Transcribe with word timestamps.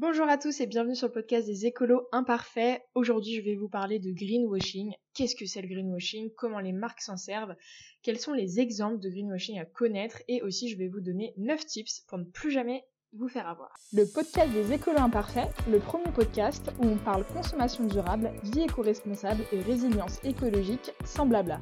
Bonjour 0.00 0.30
à 0.30 0.38
tous 0.38 0.62
et 0.62 0.66
bienvenue 0.66 0.96
sur 0.96 1.08
le 1.08 1.12
podcast 1.12 1.46
des 1.46 1.66
écolos 1.66 2.08
imparfaits. 2.10 2.80
Aujourd'hui, 2.94 3.34
je 3.34 3.42
vais 3.42 3.54
vous 3.54 3.68
parler 3.68 3.98
de 3.98 4.10
greenwashing. 4.12 4.94
Qu'est-ce 5.12 5.36
que 5.36 5.44
c'est 5.44 5.60
le 5.60 5.68
greenwashing? 5.68 6.30
Comment 6.38 6.58
les 6.58 6.72
marques 6.72 7.02
s'en 7.02 7.18
servent? 7.18 7.54
Quels 8.00 8.18
sont 8.18 8.32
les 8.32 8.60
exemples 8.60 8.98
de 8.98 9.10
greenwashing 9.10 9.58
à 9.58 9.66
connaître? 9.66 10.22
Et 10.26 10.40
aussi, 10.40 10.70
je 10.70 10.78
vais 10.78 10.88
vous 10.88 11.02
donner 11.02 11.34
9 11.36 11.66
tips 11.66 12.00
pour 12.08 12.16
ne 12.16 12.24
plus 12.24 12.50
jamais 12.50 12.82
vous 13.12 13.28
faire 13.28 13.48
avoir. 13.48 13.72
Le 13.92 14.04
podcast 14.04 14.52
des 14.52 14.72
écolos 14.72 15.00
imparfaits, 15.00 15.48
le 15.68 15.78
premier 15.78 16.10
podcast 16.12 16.70
où 16.78 16.86
on 16.86 16.96
parle 16.96 17.24
consommation 17.24 17.84
durable, 17.84 18.30
vie 18.44 18.62
éco-responsable 18.62 19.42
et 19.52 19.60
résilience 19.60 20.20
écologique 20.22 20.92
sans 21.04 21.26
blabla. 21.26 21.60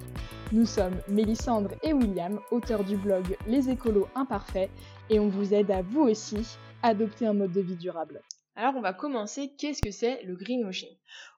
Nous 0.52 0.66
sommes 0.66 0.96
Mélissandre 1.08 1.70
et 1.82 1.92
William, 1.92 2.38
auteurs 2.50 2.84
du 2.84 2.96
blog 2.96 3.36
Les 3.46 3.70
écolos 3.70 4.08
imparfaits, 4.14 4.70
et 5.10 5.18
on 5.18 5.28
vous 5.28 5.54
aide 5.54 5.70
à 5.70 5.82
vous 5.82 6.02
aussi 6.02 6.58
adopter 6.82 7.26
un 7.26 7.34
mode 7.34 7.52
de 7.52 7.60
vie 7.60 7.76
durable. 7.76 8.22
Alors 8.60 8.74
on 8.74 8.80
va 8.80 8.92
commencer, 8.92 9.52
qu'est-ce 9.56 9.80
que 9.80 9.92
c'est 9.92 10.20
le 10.24 10.34
greenwashing? 10.34 10.88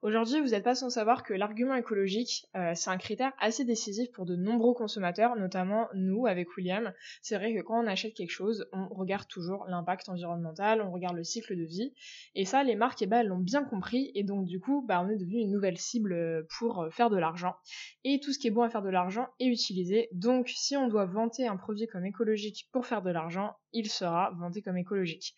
Aujourd'hui 0.01 0.41
vous 0.41 0.49
n'êtes 0.49 0.65
pas 0.65 0.75
sans 0.75 0.89
savoir 0.89 1.23
que 1.23 1.35
l'argument 1.35 1.75
écologique 1.75 2.47
euh, 2.57 2.73
c'est 2.75 2.89
un 2.89 2.97
critère 2.97 3.35
assez 3.39 3.67
décisif 3.67 4.11
pour 4.11 4.25
de 4.25 4.37
nombreux 4.37 4.73
consommateurs, 4.73 5.37
notamment 5.37 5.89
nous 5.93 6.27
avec 6.27 6.57
William. 6.57 6.95
C'est 7.21 7.37
vrai 7.37 7.55
que 7.55 7.61
quand 7.61 7.79
on 7.79 7.87
achète 7.87 8.15
quelque 8.15 8.31
chose, 8.31 8.67
on 8.73 8.89
regarde 8.89 9.29
toujours 9.29 9.67
l'impact 9.69 10.09
environnemental, 10.09 10.81
on 10.81 10.91
regarde 10.91 11.15
le 11.15 11.23
cycle 11.23 11.59
de 11.59 11.65
vie, 11.65 11.93
et 12.35 12.47
ça 12.47 12.65
les 12.65 12.75
marques 12.75 13.03
eh 13.03 13.07
ben, 13.07 13.23
l'ont 13.23 13.37
bien 13.37 13.65
compris, 13.65 14.13
et 14.15 14.25
donc 14.25 14.47
du 14.47 14.59
coup 14.59 14.83
bah, 14.89 15.05
on 15.05 15.11
est 15.11 15.19
devenu 15.19 15.41
une 15.41 15.51
nouvelle 15.51 15.77
cible 15.77 16.15
euh, 16.15 16.43
pour 16.59 16.85
euh, 16.85 16.91
faire 16.91 17.11
de 17.11 17.19
l'argent. 17.19 17.55
Et 18.03 18.19
tout 18.21 18.33
ce 18.33 18.39
qui 18.39 18.47
est 18.47 18.51
bon 18.51 18.63
à 18.63 18.71
faire 18.71 18.81
de 18.81 18.89
l'argent 18.89 19.29
est 19.41 19.49
utilisé, 19.49 20.09
donc 20.13 20.49
si 20.49 20.75
on 20.75 20.89
doit 20.89 21.05
vanter 21.05 21.47
un 21.47 21.59
produit 21.59 21.87
comme 21.87 22.07
écologique 22.07 22.71
pour 22.73 22.87
faire 22.87 23.03
de 23.03 23.11
l'argent, 23.11 23.57
il 23.75 23.91
sera 23.91 24.31
vanté 24.39 24.63
comme 24.63 24.79
écologique. 24.79 25.35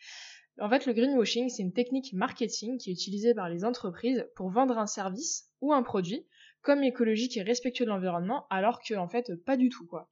En 0.60 0.68
fait, 0.68 0.86
le 0.86 0.92
greenwashing, 0.92 1.48
c'est 1.48 1.62
une 1.62 1.72
technique 1.72 2.12
marketing 2.12 2.78
qui 2.78 2.90
est 2.90 2.92
utilisée 2.92 3.34
par 3.34 3.48
les 3.48 3.64
entreprises 3.64 4.26
pour 4.36 4.50
vendre 4.50 4.78
un 4.78 4.86
service 4.86 5.50
ou 5.60 5.72
un 5.72 5.82
produit 5.82 6.26
comme 6.60 6.84
écologique 6.84 7.36
et 7.36 7.42
respectueux 7.42 7.84
de 7.84 7.90
l'environnement, 7.90 8.46
alors 8.48 8.80
que 8.80 8.94
en 8.94 9.08
fait 9.08 9.34
pas 9.44 9.56
du 9.56 9.68
tout 9.68 9.86
quoi. 9.86 10.08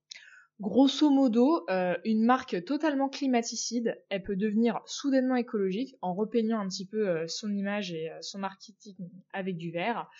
Grosso 0.60 1.08
modo, 1.08 1.64
euh, 1.70 1.96
une 2.04 2.22
marque 2.22 2.62
totalement 2.66 3.08
climaticide, 3.08 3.98
elle 4.10 4.22
peut 4.22 4.36
devenir 4.36 4.82
soudainement 4.84 5.36
écologique 5.36 5.96
en 6.02 6.12
repeignant 6.12 6.60
un 6.60 6.68
petit 6.68 6.84
peu 6.84 7.08
euh, 7.08 7.26
son 7.28 7.50
image 7.50 7.92
et 7.92 8.10
euh, 8.10 8.18
son 8.20 8.40
marketing 8.40 8.94
avec 9.32 9.56
du 9.56 9.70
vert, 9.70 10.10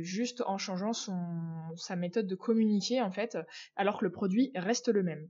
juste 0.00 0.42
en 0.44 0.58
changeant 0.58 0.92
son, 0.92 1.14
sa 1.76 1.94
méthode 1.94 2.26
de 2.26 2.34
communiquer 2.34 3.00
en 3.00 3.12
fait, 3.12 3.38
alors 3.76 3.98
que 3.98 4.04
le 4.04 4.10
produit 4.10 4.50
reste 4.56 4.88
le 4.88 5.04
même. 5.04 5.28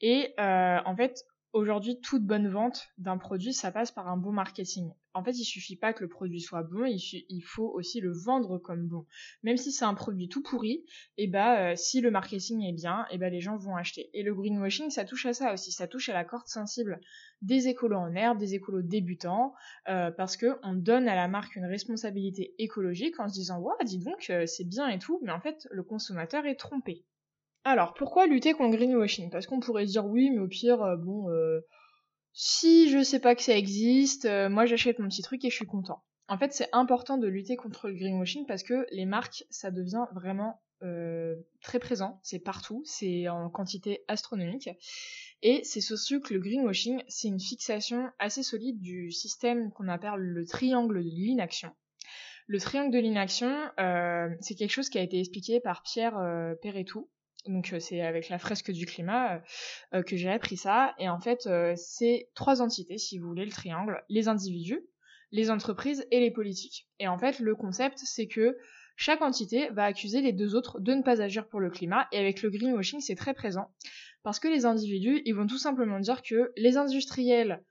Et 0.00 0.34
en 0.38 0.94
fait, 0.96 1.24
Aujourd'hui, 1.54 2.00
toute 2.00 2.24
bonne 2.24 2.48
vente 2.48 2.88
d'un 2.98 3.16
produit, 3.16 3.52
ça 3.52 3.70
passe 3.70 3.92
par 3.92 4.08
un 4.08 4.16
bon 4.16 4.32
marketing. 4.32 4.90
En 5.14 5.22
fait, 5.22 5.38
il 5.38 5.44
suffit 5.44 5.76
pas 5.76 5.92
que 5.92 6.02
le 6.02 6.08
produit 6.08 6.40
soit 6.40 6.64
bon, 6.64 6.84
il, 6.84 7.42
faut 7.42 7.68
aussi 7.68 8.00
le 8.00 8.10
vendre 8.12 8.58
comme 8.58 8.88
bon. 8.88 9.06
Même 9.44 9.56
si 9.56 9.70
c'est 9.70 9.84
un 9.84 9.94
produit 9.94 10.28
tout 10.28 10.42
pourri, 10.42 10.84
et 11.16 11.24
eh 11.24 11.26
bah 11.28 11.60
euh, 11.60 11.76
si 11.76 12.00
le 12.00 12.10
marketing 12.10 12.64
est 12.64 12.72
bien, 12.72 13.06
et 13.08 13.14
eh 13.14 13.18
bah 13.18 13.30
les 13.30 13.40
gens 13.40 13.56
vont 13.56 13.76
acheter. 13.76 14.10
Et 14.14 14.24
le 14.24 14.34
greenwashing, 14.34 14.90
ça 14.90 15.04
touche 15.04 15.26
à 15.26 15.32
ça 15.32 15.52
aussi, 15.52 15.70
ça 15.70 15.86
touche 15.86 16.08
à 16.08 16.12
la 16.12 16.24
corde 16.24 16.48
sensible 16.48 17.00
des 17.40 17.68
écolos 17.68 17.98
en 17.98 18.12
herbe, 18.16 18.38
des 18.38 18.56
écolos 18.56 18.82
débutants, 18.82 19.54
euh, 19.88 20.10
parce 20.10 20.36
que 20.36 20.58
on 20.64 20.74
donne 20.74 21.06
à 21.06 21.14
la 21.14 21.28
marque 21.28 21.54
une 21.54 21.66
responsabilité 21.66 22.52
écologique 22.58 23.20
en 23.20 23.28
se 23.28 23.34
disant 23.34 23.60
ouais, 23.60 23.84
dis 23.84 23.98
donc, 23.98 24.26
euh, 24.30 24.44
c'est 24.46 24.68
bien 24.68 24.88
et 24.88 24.98
tout, 24.98 25.20
mais 25.22 25.30
en 25.30 25.40
fait 25.40 25.68
le 25.70 25.84
consommateur 25.84 26.46
est 26.46 26.56
trompé. 26.56 27.04
Alors, 27.66 27.94
pourquoi 27.94 28.26
lutter 28.26 28.52
contre 28.52 28.72
le 28.72 28.76
greenwashing? 28.76 29.30
Parce 29.30 29.46
qu'on 29.46 29.58
pourrait 29.58 29.86
dire 29.86 30.04
oui, 30.04 30.28
mais 30.30 30.38
au 30.38 30.48
pire, 30.48 30.82
euh, 30.82 30.96
bon, 30.96 31.30
euh, 31.30 31.60
si 32.34 32.90
je 32.90 33.02
sais 33.02 33.20
pas 33.20 33.34
que 33.34 33.42
ça 33.42 33.56
existe, 33.56 34.26
euh, 34.26 34.50
moi 34.50 34.66
j'achète 34.66 34.98
mon 34.98 35.08
petit 35.08 35.22
truc 35.22 35.42
et 35.46 35.50
je 35.50 35.54
suis 35.56 35.66
content. 35.66 36.04
En 36.28 36.36
fait, 36.36 36.52
c'est 36.52 36.68
important 36.72 37.16
de 37.16 37.26
lutter 37.26 37.56
contre 37.56 37.88
le 37.88 37.94
greenwashing 37.94 38.44
parce 38.46 38.62
que 38.62 38.86
les 38.90 39.06
marques, 39.06 39.44
ça 39.50 39.70
devient 39.70 40.04
vraiment 40.14 40.60
très 41.62 41.78
présent, 41.78 42.20
c'est 42.22 42.40
partout, 42.40 42.82
c'est 42.84 43.26
en 43.30 43.48
quantité 43.48 44.04
astronomique. 44.06 44.68
Et 45.40 45.64
c'est 45.64 45.80
surtout 45.80 46.20
que 46.20 46.34
le 46.34 46.40
greenwashing, 46.40 47.02
c'est 47.08 47.28
une 47.28 47.40
fixation 47.40 48.10
assez 48.18 48.42
solide 48.42 48.78
du 48.82 49.10
système 49.10 49.72
qu'on 49.72 49.88
appelle 49.88 50.18
le 50.18 50.44
triangle 50.44 51.02
de 51.02 51.08
l'inaction. 51.08 51.70
Le 52.46 52.60
triangle 52.60 52.92
de 52.92 52.98
l'inaction, 52.98 53.50
c'est 54.40 54.56
quelque 54.56 54.72
chose 54.72 54.90
qui 54.90 54.98
a 54.98 55.02
été 55.02 55.18
expliqué 55.18 55.58
par 55.58 55.82
Pierre 55.82 56.20
Perretou, 56.60 57.08
donc 57.46 57.72
euh, 57.72 57.80
c'est 57.80 58.00
avec 58.00 58.28
la 58.28 58.38
fresque 58.38 58.70
du 58.70 58.86
climat 58.86 59.34
euh, 59.34 59.38
euh, 59.94 60.02
que 60.02 60.16
j'ai 60.16 60.30
appris 60.30 60.56
ça. 60.56 60.94
Et 60.98 61.08
en 61.08 61.20
fait, 61.20 61.48
c'est 61.76 62.28
trois 62.34 62.62
entités, 62.62 62.98
si 62.98 63.18
vous 63.18 63.28
voulez, 63.28 63.44
le 63.44 63.50
triangle, 63.50 64.02
les 64.08 64.28
individus, 64.28 64.80
les 65.30 65.50
entreprises 65.50 66.06
et 66.10 66.20
les 66.20 66.30
politiques. 66.30 66.88
Et 66.98 67.08
en 67.08 67.18
fait, 67.18 67.40
le 67.40 67.54
concept, 67.54 67.98
c'est 67.98 68.26
que 68.26 68.56
chaque 68.96 69.22
entité 69.22 69.68
va 69.70 69.84
accuser 69.84 70.20
les 70.20 70.32
deux 70.32 70.54
autres 70.54 70.80
de 70.80 70.94
ne 70.94 71.02
pas 71.02 71.20
agir 71.20 71.48
pour 71.48 71.60
le 71.60 71.70
climat. 71.70 72.06
Et 72.12 72.18
avec 72.18 72.42
le 72.42 72.50
greenwashing, 72.50 73.00
c'est 73.00 73.16
très 73.16 73.34
présent. 73.34 73.72
Parce 74.22 74.38
que 74.38 74.48
les 74.48 74.64
individus, 74.64 75.20
ils 75.24 75.34
vont 75.34 75.46
tout 75.46 75.58
simplement 75.58 76.00
dire 76.00 76.22
que 76.22 76.52
les 76.56 76.76
industriels, 76.76 77.62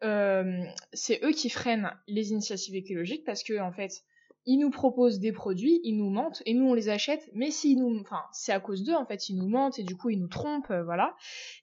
c'est 0.00 1.20
eux 1.24 1.32
qui 1.32 1.50
freinent 1.50 1.92
les 2.06 2.30
initiatives 2.30 2.76
écologiques 2.76 3.24
parce 3.24 3.42
que 3.42 3.60
en 3.60 3.72
fait, 3.72 4.04
ils 4.48 4.56
nous 4.56 4.70
proposent 4.70 5.20
des 5.20 5.30
produits, 5.30 5.78
ils 5.84 5.98
nous 5.98 6.08
mentent 6.08 6.42
et 6.46 6.54
nous 6.54 6.64
on 6.64 6.72
les 6.72 6.88
achète, 6.88 7.28
mais 7.34 7.50
si 7.50 7.76
nous, 7.76 8.00
enfin 8.00 8.22
c'est 8.32 8.50
à 8.50 8.60
cause 8.60 8.82
d'eux 8.82 8.94
en 8.94 9.04
fait, 9.04 9.28
ils 9.28 9.36
nous 9.36 9.46
mentent 9.46 9.78
et 9.78 9.82
du 9.82 9.94
coup 9.94 10.08
ils 10.08 10.18
nous 10.18 10.26
trompent, 10.26 10.70
euh, 10.70 10.82
voilà. 10.82 11.14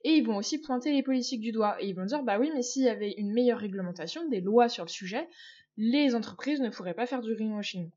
Et 0.03 0.11
ils 0.11 0.23
vont 0.23 0.37
aussi 0.37 0.61
pointer 0.61 0.91
les 0.91 1.01
politiques 1.01 1.41
du 1.41 1.51
doigt 1.51 1.77
et 1.81 1.87
ils 1.87 1.95
vont 1.95 2.05
dire 2.05 2.21
bah 2.21 2.37
oui 2.39 2.51
mais 2.53 2.61
s'il 2.61 2.83
y 2.83 2.87
avait 2.87 3.13
une 3.13 3.33
meilleure 3.33 3.57
réglementation, 3.57 4.29
des 4.29 4.39
lois 4.39 4.69
sur 4.69 4.83
le 4.83 4.89
sujet, 4.89 5.27
les 5.77 6.13
entreprises 6.13 6.61
ne 6.61 6.69
pourraient 6.69 6.93
pas 6.93 7.07
faire 7.07 7.21
du 7.21 7.33
greenwashing. 7.33 7.89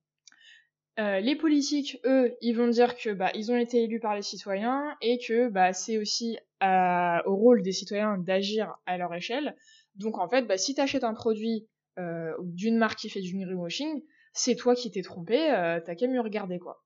Euh, 0.98 1.20
les 1.20 1.36
politiques, 1.36 2.00
eux, 2.06 2.34
ils 2.40 2.54
vont 2.54 2.68
dire 2.68 2.96
que 2.96 3.10
bah 3.10 3.30
ils 3.34 3.52
ont 3.52 3.58
été 3.58 3.82
élus 3.82 4.00
par 4.00 4.16
les 4.16 4.22
citoyens 4.22 4.96
et 5.02 5.18
que 5.18 5.50
bah 5.50 5.74
c'est 5.74 5.98
aussi 5.98 6.38
euh, 6.62 7.18
au 7.26 7.36
rôle 7.36 7.60
des 7.60 7.72
citoyens 7.72 8.16
d'agir 8.16 8.74
à 8.86 8.96
leur 8.96 9.12
échelle. 9.12 9.54
Donc 9.96 10.16
en 10.16 10.30
fait, 10.30 10.46
bah 10.46 10.56
si 10.56 10.74
t'achètes 10.74 11.04
un 11.04 11.14
produit 11.14 11.66
d'une 12.40 12.78
marque 12.78 13.00
qui 13.00 13.10
fait 13.10 13.20
du 13.20 13.34
greenwashing, 13.36 14.02
c'est 14.32 14.56
toi 14.56 14.74
qui 14.74 14.90
t'es 14.90 15.02
trompé, 15.02 15.50
euh, 15.50 15.80
t'as 15.84 15.94
qu'à 15.94 16.06
mieux 16.06 16.20
regarder 16.20 16.58
quoi. 16.58 16.84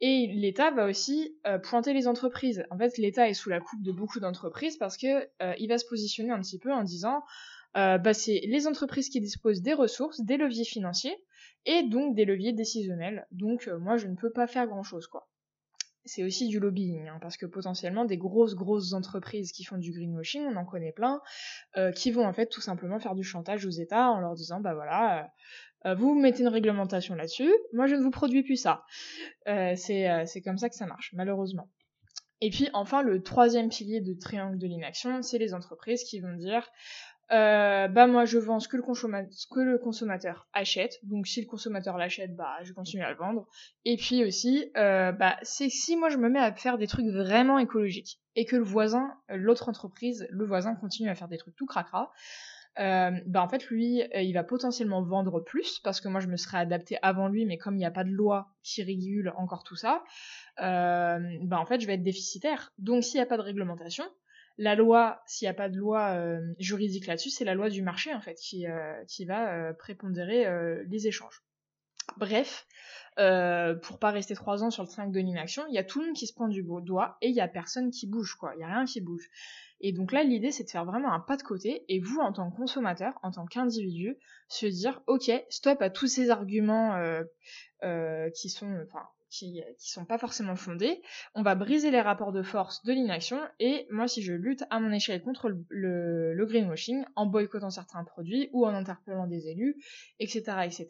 Et 0.00 0.28
l'État 0.32 0.70
va 0.70 0.86
aussi 0.86 1.36
euh, 1.46 1.58
pointer 1.58 1.92
les 1.92 2.06
entreprises. 2.06 2.64
En 2.70 2.78
fait, 2.78 2.96
l'État 2.98 3.28
est 3.28 3.34
sous 3.34 3.50
la 3.50 3.60
coupe 3.60 3.82
de 3.82 3.90
beaucoup 3.90 4.20
d'entreprises 4.20 4.76
parce 4.76 4.96
que 4.96 5.28
euh, 5.42 5.54
il 5.58 5.68
va 5.68 5.76
se 5.76 5.86
positionner 5.86 6.30
un 6.30 6.40
petit 6.40 6.58
peu 6.58 6.72
en 6.72 6.82
disant 6.82 7.22
bah, 7.74 8.12
c'est 8.12 8.40
les 8.48 8.66
entreprises 8.66 9.08
qui 9.08 9.20
disposent 9.20 9.62
des 9.62 9.72
ressources, 9.72 10.20
des 10.22 10.36
leviers 10.36 10.64
financiers 10.64 11.16
et 11.64 11.84
donc 11.84 12.16
des 12.16 12.24
leviers 12.24 12.52
décisionnels. 12.52 13.24
Donc 13.30 13.68
moi 13.68 13.96
je 13.96 14.08
ne 14.08 14.16
peux 14.16 14.32
pas 14.32 14.48
faire 14.48 14.66
grand 14.66 14.82
chose 14.82 15.06
quoi 15.06 15.28
c'est 16.04 16.24
aussi 16.24 16.48
du 16.48 16.58
lobbying, 16.58 17.06
hein, 17.06 17.18
parce 17.20 17.36
que 17.36 17.44
potentiellement 17.44 18.06
des 18.06 18.16
grosses 18.16 18.54
grosses 18.54 18.94
entreprises 18.94 19.52
qui 19.52 19.62
font 19.62 19.76
du 19.76 19.92
greenwashing, 19.92 20.42
on 20.46 20.56
en 20.56 20.64
connaît 20.64 20.92
plein, 20.92 21.20
qui 21.94 22.10
vont 22.10 22.24
en 22.24 22.32
fait 22.32 22.46
tout 22.46 22.62
simplement 22.62 22.98
faire 22.98 23.14
du 23.14 23.22
chantage 23.22 23.66
aux 23.66 23.70
États 23.70 24.10
en 24.10 24.20
leur 24.20 24.34
disant 24.34 24.58
bah 24.58 24.74
voilà, 24.74 25.30
euh, 25.86 25.94
vous 25.94 26.14
mettez 26.14 26.42
une 26.42 26.48
réglementation 26.48 27.14
là-dessus, 27.14 27.52
moi 27.72 27.86
je 27.86 27.94
ne 27.94 28.02
vous 28.02 28.10
produis 28.10 28.42
plus 28.42 28.56
ça. 28.56 28.84
Euh, 29.46 29.74
euh, 29.90 30.22
c'est 30.26 30.42
comme 30.42 30.58
ça 30.58 30.68
que 30.68 30.74
ça 30.74 30.86
marche, 30.86 31.12
malheureusement. 31.14 31.70
Et 32.40 32.50
puis 32.50 32.68
enfin, 32.72 33.02
le 33.02 33.22
troisième 33.22 33.68
pilier 33.68 34.00
de 34.00 34.14
triangle 34.14 34.58
de 34.58 34.66
l'inaction, 34.66 35.22
c'est 35.22 35.38
les 35.38 35.54
entreprises 35.54 36.04
qui 36.04 36.20
vont 36.20 36.34
dire 36.34 36.68
bah 37.30 38.06
moi 38.06 38.24
je 38.24 38.38
vends 38.38 38.58
ce 38.58 38.68
que, 38.68 38.78
le 38.78 39.78
consommateur 39.78 40.48
achète, 40.54 40.98
donc 41.02 41.26
si 41.26 41.42
le 41.42 41.46
consommateur 41.46 41.98
l'achète, 41.98 42.34
bah 42.34 42.56
je 42.62 42.72
continue 42.72 43.02
à 43.02 43.10
le 43.10 43.16
vendre. 43.16 43.46
Et 43.84 43.96
puis 43.96 44.24
aussi, 44.24 44.70
bah 44.74 45.36
c'est 45.42 45.68
si 45.68 45.96
moi 45.96 46.08
je 46.08 46.16
me 46.16 46.30
mets 46.30 46.38
à 46.38 46.54
faire 46.54 46.78
des 46.78 46.86
trucs 46.86 47.08
vraiment 47.08 47.58
écologiques 47.58 48.20
et 48.34 48.46
que 48.46 48.56
le 48.56 48.62
voisin, 48.62 49.12
l'autre 49.28 49.68
entreprise, 49.68 50.26
le 50.30 50.46
voisin 50.46 50.74
continue 50.76 51.10
à 51.10 51.14
faire 51.14 51.28
des 51.28 51.38
trucs 51.38 51.56
tout 51.56 51.66
cracra, 51.66 52.12
euh, 52.78 53.10
bah 53.26 53.42
en 53.42 53.48
fait 53.48 53.66
lui 53.66 54.02
euh, 54.02 54.22
il 54.22 54.32
va 54.32 54.44
potentiellement 54.44 55.02
vendre 55.02 55.40
plus 55.40 55.80
parce 55.80 56.00
que 56.00 56.08
moi 56.08 56.20
je 56.20 56.28
me 56.28 56.36
serais 56.36 56.58
adapté 56.58 56.96
avant 57.02 57.26
lui 57.26 57.44
mais 57.44 57.58
comme 57.58 57.74
il 57.74 57.78
n'y 57.78 57.84
a 57.84 57.90
pas 57.90 58.04
de 58.04 58.10
loi 58.10 58.52
qui 58.62 58.82
régule 58.84 59.32
encore 59.36 59.64
tout 59.64 59.74
ça 59.74 60.04
euh, 60.60 61.18
bah 61.42 61.58
en 61.58 61.66
fait 61.66 61.80
je 61.80 61.86
vais 61.86 61.94
être 61.94 62.02
déficitaire. 62.02 62.72
Donc 62.78 63.02
s'il 63.02 63.18
n'y 63.18 63.22
a 63.22 63.26
pas 63.26 63.36
de 63.36 63.42
réglementation 63.42 64.04
la 64.58 64.76
loi 64.76 65.22
s'il 65.26 65.46
n'y 65.46 65.50
a 65.50 65.54
pas 65.54 65.68
de 65.68 65.76
loi 65.76 66.10
euh, 66.14 66.40
juridique 66.58 67.06
là-dessus 67.06 67.30
c'est 67.30 67.44
la 67.44 67.54
loi 67.54 67.68
du 67.68 67.82
marché 67.82 68.14
en 68.14 68.20
fait 68.20 68.34
qui, 68.34 68.66
qui 69.08 69.24
va 69.24 69.74
prépondérer 69.74 70.46
les 70.86 71.06
échanges. 71.08 71.42
Bref 72.16 72.66
pour 73.16 73.98
pas 73.98 74.10
rester 74.10 74.34
trois 74.34 74.62
ans 74.62 74.70
sur 74.70 74.84
le 74.84 74.88
triangle 74.88 75.12
de 75.12 75.20
l'inaction 75.20 75.64
il 75.68 75.74
y 75.74 75.78
a 75.78 75.84
tout 75.84 76.00
le 76.00 76.06
monde 76.06 76.16
qui 76.16 76.28
se 76.28 76.32
prend 76.32 76.46
du 76.46 76.62
doigt 76.62 77.18
et 77.22 77.28
il 77.28 77.34
y 77.34 77.40
a 77.40 77.48
personne 77.48 77.90
qui 77.90 78.06
bouge 78.06 78.34
quoi. 78.36 78.52
Il 78.56 78.60
y 78.60 78.64
a 78.64 78.68
rien 78.68 78.84
qui 78.84 79.00
bouge 79.00 79.28
et 79.80 79.92
donc 79.92 80.12
là, 80.12 80.24
l'idée, 80.24 80.50
c'est 80.50 80.64
de 80.64 80.70
faire 80.70 80.84
vraiment 80.84 81.12
un 81.12 81.20
pas 81.20 81.36
de 81.36 81.42
côté 81.42 81.84
et 81.88 82.00
vous, 82.00 82.18
en 82.18 82.32
tant 82.32 82.50
que 82.50 82.56
consommateur, 82.56 83.18
en 83.22 83.30
tant 83.30 83.46
qu'individu, 83.46 84.16
se 84.48 84.66
dire, 84.66 85.02
ok, 85.06 85.30
stop 85.50 85.80
à 85.82 85.90
tous 85.90 86.08
ces 86.08 86.30
arguments 86.30 86.96
euh, 86.96 87.22
euh, 87.84 88.28
qui 88.30 88.48
sont, 88.50 88.84
enfin, 88.86 89.06
qui, 89.30 89.62
sont 89.78 90.04
pas 90.04 90.18
forcément 90.18 90.56
fondées, 90.56 91.00
on 91.34 91.42
va 91.42 91.54
briser 91.54 91.90
les 91.90 92.00
rapports 92.00 92.32
de 92.32 92.42
force 92.42 92.82
de 92.84 92.92
l'inaction, 92.92 93.40
et 93.60 93.86
moi 93.90 94.08
si 94.08 94.22
je 94.22 94.32
lutte 94.32 94.64
à 94.70 94.80
mon 94.80 94.90
échelle 94.90 95.22
contre 95.22 95.48
le, 95.68 96.34
le, 96.34 96.46
greenwashing, 96.46 97.04
en 97.14 97.26
boycottant 97.26 97.70
certains 97.70 98.04
produits 98.04 98.48
ou 98.52 98.66
en 98.66 98.74
interpellant 98.74 99.26
des 99.26 99.48
élus, 99.48 99.76
etc., 100.18 100.42
etc., 100.64 100.88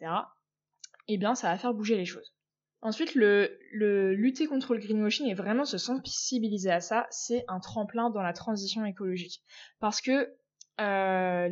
eh 1.07 1.17
bien 1.17 1.35
ça 1.35 1.49
va 1.49 1.57
faire 1.57 1.73
bouger 1.73 1.97
les 1.97 2.05
choses. 2.05 2.33
Ensuite, 2.81 3.13
le, 3.13 3.59
le, 3.73 4.13
lutter 4.13 4.47
contre 4.47 4.73
le 4.73 4.79
greenwashing 4.79 5.27
et 5.27 5.33
vraiment 5.33 5.65
se 5.65 5.77
sensibiliser 5.77 6.71
à 6.71 6.79
ça, 6.79 7.07
c'est 7.11 7.43
un 7.49 7.59
tremplin 7.59 8.09
dans 8.09 8.21
la 8.21 8.31
transition 8.31 8.85
écologique. 8.85 9.43
Parce 9.79 9.99
que 9.99 10.33
euh, 10.79 11.49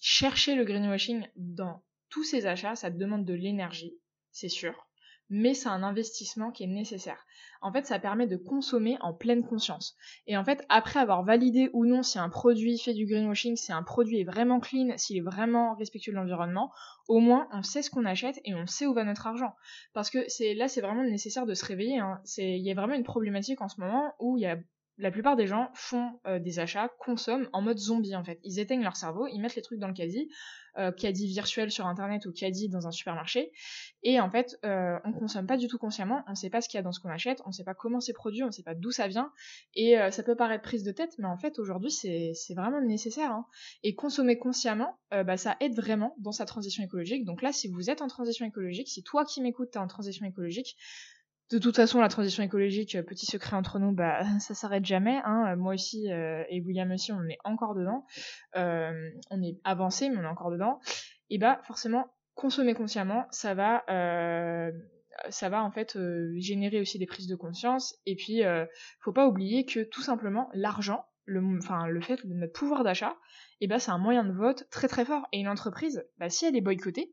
chercher 0.00 0.56
le 0.56 0.64
greenwashing 0.64 1.28
dans 1.36 1.84
tous 2.08 2.24
ces 2.24 2.46
achats, 2.46 2.74
ça 2.74 2.90
demande 2.90 3.24
de 3.24 3.34
l'énergie, 3.34 3.96
c'est 4.32 4.48
sûr, 4.48 4.85
mais 5.28 5.54
c'est 5.54 5.68
un 5.68 5.82
investissement 5.82 6.50
qui 6.50 6.64
est 6.64 6.68
nécessaire. 6.68 7.24
En 7.62 7.72
fait, 7.72 7.86
ça 7.86 7.98
permet 7.98 8.26
de 8.26 8.36
consommer 8.36 8.96
en 9.00 9.12
pleine 9.12 9.42
conscience. 9.42 9.96
Et 10.26 10.36
en 10.36 10.44
fait, 10.44 10.64
après 10.68 11.00
avoir 11.00 11.24
validé 11.24 11.70
ou 11.72 11.84
non 11.84 12.02
si 12.02 12.18
un 12.18 12.28
produit 12.28 12.78
fait 12.78 12.94
du 12.94 13.06
greenwashing, 13.06 13.56
si 13.56 13.72
un 13.72 13.82
produit 13.82 14.20
est 14.20 14.24
vraiment 14.24 14.60
clean, 14.60 14.96
s'il 14.96 15.16
est 15.16 15.22
vraiment 15.22 15.74
respectueux 15.74 16.12
de 16.12 16.16
l'environnement, 16.16 16.70
au 17.08 17.18
moins 17.18 17.48
on 17.52 17.62
sait 17.62 17.82
ce 17.82 17.90
qu'on 17.90 18.04
achète 18.04 18.40
et 18.44 18.54
on 18.54 18.66
sait 18.66 18.86
où 18.86 18.94
va 18.94 19.04
notre 19.04 19.26
argent. 19.26 19.54
Parce 19.94 20.10
que 20.10 20.18
là, 20.56 20.68
c'est 20.68 20.80
vraiment 20.80 21.04
nécessaire 21.04 21.46
de 21.46 21.54
se 21.54 21.64
réveiller. 21.64 21.98
Hein. 21.98 22.20
Il 22.38 22.64
y 22.64 22.70
a 22.70 22.74
vraiment 22.74 22.94
une 22.94 23.04
problématique 23.04 23.60
en 23.60 23.68
ce 23.68 23.80
moment 23.80 24.14
où 24.20 24.36
il 24.36 24.42
y 24.42 24.46
a 24.46 24.58
la 24.98 25.10
plupart 25.10 25.36
des 25.36 25.46
gens 25.46 25.70
font 25.74 26.18
euh, 26.26 26.38
des 26.38 26.58
achats, 26.58 26.90
consomment 26.98 27.48
en 27.52 27.62
mode 27.62 27.78
zombie 27.78 28.16
en 28.16 28.24
fait. 28.24 28.40
Ils 28.44 28.58
éteignent 28.58 28.82
leur 28.82 28.96
cerveau, 28.96 29.26
ils 29.26 29.40
mettent 29.40 29.56
les 29.56 29.62
trucs 29.62 29.78
dans 29.78 29.88
le 29.88 29.94
caddie, 29.94 30.28
euh, 30.78 30.92
caddie 30.92 31.26
virtuel 31.26 31.70
sur 31.70 31.86
internet 31.86 32.26
ou 32.26 32.32
caddie 32.32 32.68
dans 32.68 32.86
un 32.86 32.90
supermarché, 32.90 33.50
et 34.02 34.20
en 34.20 34.30
fait 34.30 34.58
euh, 34.64 34.98
on 35.04 35.12
consomme 35.12 35.46
pas 35.46 35.56
du 35.56 35.68
tout 35.68 35.78
consciemment, 35.78 36.22
on 36.28 36.34
sait 36.34 36.50
pas 36.50 36.60
ce 36.60 36.68
qu'il 36.68 36.76
y 36.76 36.80
a 36.80 36.82
dans 36.82 36.92
ce 36.92 37.00
qu'on 37.00 37.08
achète, 37.08 37.40
on 37.46 37.52
sait 37.52 37.64
pas 37.64 37.72
comment 37.72 37.98
c'est 37.98 38.12
produit, 38.12 38.42
on 38.42 38.50
sait 38.50 38.62
pas 38.62 38.74
d'où 38.74 38.90
ça 38.90 39.08
vient, 39.08 39.32
et 39.74 39.98
euh, 39.98 40.10
ça 40.10 40.22
peut 40.22 40.36
paraître 40.36 40.62
prise 40.62 40.82
de 40.82 40.92
tête, 40.92 41.14
mais 41.18 41.28
en 41.28 41.38
fait 41.38 41.58
aujourd'hui 41.58 41.90
c'est 41.90 42.34
vraiment 42.54 42.82
nécessaire. 42.82 43.30
Hein. 43.30 43.46
Et 43.84 43.94
consommer 43.94 44.38
consciemment, 44.38 44.98
bah, 45.10 45.36
ça 45.36 45.56
aide 45.60 45.74
vraiment 45.74 46.14
dans 46.18 46.32
sa 46.32 46.44
transition 46.44 46.84
écologique. 46.84 47.24
Donc 47.24 47.40
là 47.40 47.52
si 47.52 47.68
vous 47.68 47.88
êtes 47.88 48.02
en 48.02 48.08
transition 48.08 48.44
écologique, 48.44 48.88
si 48.88 49.02
toi 49.02 49.24
qui 49.24 49.40
m'écoutes 49.40 49.70
t'es 49.70 49.78
en 49.78 49.86
transition 49.86 50.26
écologique, 50.26 50.76
de 51.50 51.58
toute 51.58 51.76
façon, 51.76 52.00
la 52.00 52.08
transition 52.08 52.42
écologique, 52.42 52.96
euh, 52.96 53.02
petit 53.02 53.26
secret 53.26 53.56
entre 53.56 53.78
nous, 53.78 53.92
bah 53.92 54.20
ça 54.40 54.54
s'arrête 54.54 54.84
jamais. 54.84 55.20
Hein. 55.24 55.54
Moi 55.56 55.74
aussi 55.74 56.10
euh, 56.10 56.42
et 56.48 56.60
William 56.60 56.90
aussi, 56.90 57.12
on 57.12 57.22
est 57.28 57.38
encore 57.44 57.74
dedans. 57.74 58.04
Euh, 58.56 59.10
on 59.30 59.42
est 59.42 59.58
avancé, 59.64 60.08
mais 60.08 60.16
on 60.18 60.22
est 60.22 60.28
encore 60.28 60.50
dedans. 60.50 60.80
Et 61.30 61.38
bah 61.38 61.60
forcément, 61.64 62.08
consommer 62.34 62.74
consciemment, 62.74 63.26
ça 63.30 63.54
va, 63.54 63.84
en 65.62 65.70
fait 65.70 65.98
générer 66.36 66.80
aussi 66.80 66.98
des 66.98 67.06
prises 67.06 67.26
de 67.26 67.36
conscience. 67.36 67.96
Et 68.06 68.14
puis, 68.16 68.42
faut 69.00 69.12
pas 69.12 69.26
oublier 69.26 69.64
que 69.64 69.80
tout 69.80 70.02
simplement, 70.02 70.48
l'argent, 70.52 71.04
le 71.26 72.00
fait 72.00 72.24
de 72.24 72.34
notre 72.34 72.52
pouvoir 72.52 72.84
d'achat, 72.84 73.16
et 73.60 73.66
bah 73.66 73.80
c'est 73.80 73.90
un 73.90 73.98
moyen 73.98 74.22
de 74.22 74.32
vote 74.32 74.68
très 74.70 74.86
très 74.86 75.04
fort. 75.04 75.26
Et 75.32 75.40
une 75.40 75.48
entreprise, 75.48 76.04
bah, 76.18 76.28
si 76.28 76.46
elle 76.46 76.54
est 76.54 76.60
boycottée, 76.60 77.12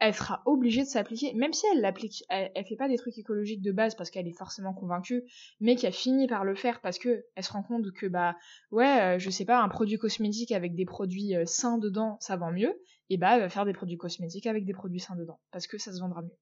elle 0.00 0.14
sera 0.14 0.42
obligée 0.46 0.82
de 0.82 0.88
s'appliquer, 0.88 1.34
même 1.34 1.52
si 1.52 1.66
elle 1.72 1.82
l'applique, 1.82 2.24
elle, 2.30 2.64
fait 2.64 2.76
pas 2.76 2.88
des 2.88 2.96
trucs 2.96 3.18
écologiques 3.18 3.60
de 3.60 3.70
base 3.70 3.94
parce 3.94 4.10
qu'elle 4.10 4.26
est 4.26 4.36
forcément 4.36 4.72
convaincue, 4.72 5.24
mais 5.60 5.76
qui 5.76 5.86
a 5.86 5.92
fini 5.92 6.26
par 6.26 6.44
le 6.44 6.54
faire 6.54 6.80
parce 6.80 6.98
que 6.98 7.26
elle 7.34 7.44
se 7.44 7.52
rend 7.52 7.62
compte 7.62 7.92
que 7.92 8.06
bah 8.06 8.34
ouais, 8.70 9.00
euh, 9.00 9.18
je 9.18 9.28
sais 9.28 9.44
pas, 9.44 9.60
un 9.60 9.68
produit 9.68 9.98
cosmétique 9.98 10.52
avec 10.52 10.74
des 10.74 10.86
produits 10.86 11.36
euh, 11.36 11.44
sains 11.44 11.76
dedans, 11.76 12.16
ça 12.20 12.36
vend 12.36 12.50
mieux, 12.50 12.80
et 13.10 13.18
bah 13.18 13.34
elle 13.34 13.42
va 13.42 13.50
faire 13.50 13.66
des 13.66 13.74
produits 13.74 13.98
cosmétiques 13.98 14.46
avec 14.46 14.64
des 14.64 14.72
produits 14.72 15.00
sains 15.00 15.16
dedans 15.16 15.38
parce 15.52 15.66
que 15.66 15.76
ça 15.76 15.92
se 15.92 16.00
vendra 16.00 16.22
mieux. 16.22 16.38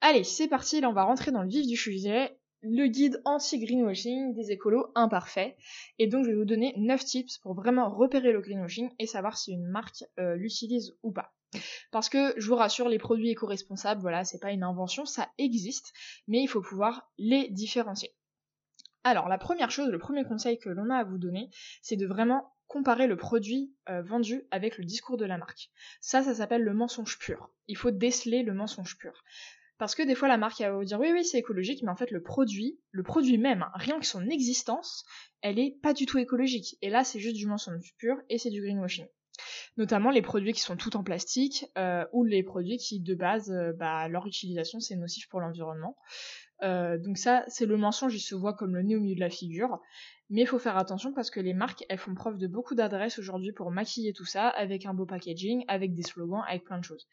Allez, 0.00 0.24
c'est 0.24 0.48
parti, 0.48 0.80
là 0.80 0.88
on 0.88 0.94
va 0.94 1.04
rentrer 1.04 1.30
dans 1.30 1.42
le 1.42 1.48
vif 1.48 1.66
du 1.66 1.76
sujet, 1.76 2.38
le 2.62 2.86
guide 2.86 3.20
anti-greenwashing 3.26 4.32
des 4.34 4.50
écolos 4.50 4.86
imparfaits. 4.94 5.54
Et 5.98 6.06
donc 6.06 6.24
je 6.24 6.30
vais 6.30 6.36
vous 6.36 6.46
donner 6.46 6.72
9 6.78 7.04
tips 7.04 7.36
pour 7.38 7.52
vraiment 7.52 7.90
repérer 7.90 8.32
le 8.32 8.40
greenwashing 8.40 8.88
et 8.98 9.06
savoir 9.06 9.36
si 9.36 9.52
une 9.52 9.66
marque 9.66 10.04
euh, 10.18 10.36
l'utilise 10.36 10.96
ou 11.02 11.12
pas. 11.12 11.34
Parce 11.90 12.08
que 12.08 12.34
je 12.36 12.46
vous 12.46 12.56
rassure, 12.56 12.88
les 12.88 12.98
produits 12.98 13.30
éco-responsables, 13.30 14.00
voilà, 14.00 14.24
c'est 14.24 14.38
pas 14.38 14.52
une 14.52 14.62
invention, 14.62 15.04
ça 15.04 15.30
existe, 15.38 15.92
mais 16.26 16.42
il 16.42 16.48
faut 16.48 16.62
pouvoir 16.62 17.10
les 17.18 17.48
différencier. 17.50 18.14
Alors 19.04 19.28
la 19.28 19.38
première 19.38 19.70
chose, 19.70 19.90
le 19.90 19.98
premier 19.98 20.24
conseil 20.24 20.58
que 20.58 20.68
l'on 20.68 20.90
a 20.90 20.96
à 20.96 21.04
vous 21.04 21.18
donner, 21.18 21.50
c'est 21.82 21.96
de 21.96 22.06
vraiment 22.06 22.52
comparer 22.68 23.06
le 23.06 23.16
produit 23.16 23.74
euh, 23.88 24.00
vendu 24.00 24.44
avec 24.50 24.78
le 24.78 24.84
discours 24.84 25.16
de 25.16 25.26
la 25.26 25.36
marque. 25.36 25.70
Ça, 26.00 26.22
ça 26.22 26.34
s'appelle 26.34 26.62
le 26.62 26.72
mensonge 26.72 27.18
pur. 27.18 27.50
Il 27.66 27.76
faut 27.76 27.90
déceler 27.90 28.42
le 28.42 28.54
mensonge 28.54 28.96
pur. 28.96 29.24
Parce 29.76 29.96
que 29.96 30.02
des 30.04 30.14
fois 30.14 30.28
la 30.28 30.36
marque 30.36 30.60
va 30.60 30.72
vous 30.72 30.84
dire 30.84 31.00
oui 31.00 31.10
oui 31.12 31.24
c'est 31.24 31.38
écologique, 31.38 31.82
mais 31.82 31.90
en 31.90 31.96
fait 31.96 32.12
le 32.12 32.22
produit, 32.22 32.78
le 32.92 33.02
produit 33.02 33.36
même, 33.36 33.66
rien 33.74 33.98
que 33.98 34.06
son 34.06 34.28
existence, 34.28 35.04
elle 35.40 35.58
est 35.58 35.76
pas 35.82 35.92
du 35.92 36.06
tout 36.06 36.18
écologique. 36.18 36.76
Et 36.80 36.88
là 36.88 37.02
c'est 37.02 37.18
juste 37.18 37.36
du 37.36 37.46
mensonge 37.46 37.92
pur 37.98 38.16
et 38.28 38.38
c'est 38.38 38.50
du 38.50 38.62
greenwashing 38.62 39.08
notamment 39.76 40.10
les 40.10 40.22
produits 40.22 40.52
qui 40.52 40.60
sont 40.60 40.76
tout 40.76 40.96
en 40.96 41.02
plastique 41.02 41.66
euh, 41.78 42.04
ou 42.12 42.24
les 42.24 42.42
produits 42.42 42.76
qui 42.76 43.00
de 43.00 43.14
base 43.14 43.50
euh, 43.50 43.72
bah, 43.72 44.08
leur 44.08 44.26
utilisation 44.26 44.80
c'est 44.80 44.96
nocif 44.96 45.28
pour 45.28 45.40
l'environnement. 45.40 45.96
Euh, 46.62 46.96
donc 46.98 47.18
ça 47.18 47.44
c'est 47.48 47.66
le 47.66 47.76
mensonge, 47.76 48.14
il 48.14 48.20
se 48.20 48.34
voit 48.34 48.54
comme 48.54 48.74
le 48.74 48.82
nez 48.82 48.96
au 48.96 49.00
milieu 49.00 49.14
de 49.14 49.20
la 49.20 49.30
figure. 49.30 49.80
Mais 50.30 50.42
il 50.42 50.46
faut 50.46 50.58
faire 50.58 50.78
attention 50.78 51.12
parce 51.12 51.30
que 51.30 51.40
les 51.40 51.52
marques 51.52 51.84
elles 51.90 51.98
font 51.98 52.14
preuve 52.14 52.38
de 52.38 52.46
beaucoup 52.46 52.74
d'adresse 52.74 53.18
aujourd'hui 53.18 53.52
pour 53.52 53.70
maquiller 53.70 54.14
tout 54.14 54.24
ça 54.24 54.48
avec 54.48 54.86
un 54.86 54.94
beau 54.94 55.04
packaging, 55.04 55.64
avec 55.68 55.94
des 55.94 56.02
slogans, 56.02 56.42
avec 56.48 56.64
plein 56.64 56.78
de 56.78 56.84
choses. 56.84 57.06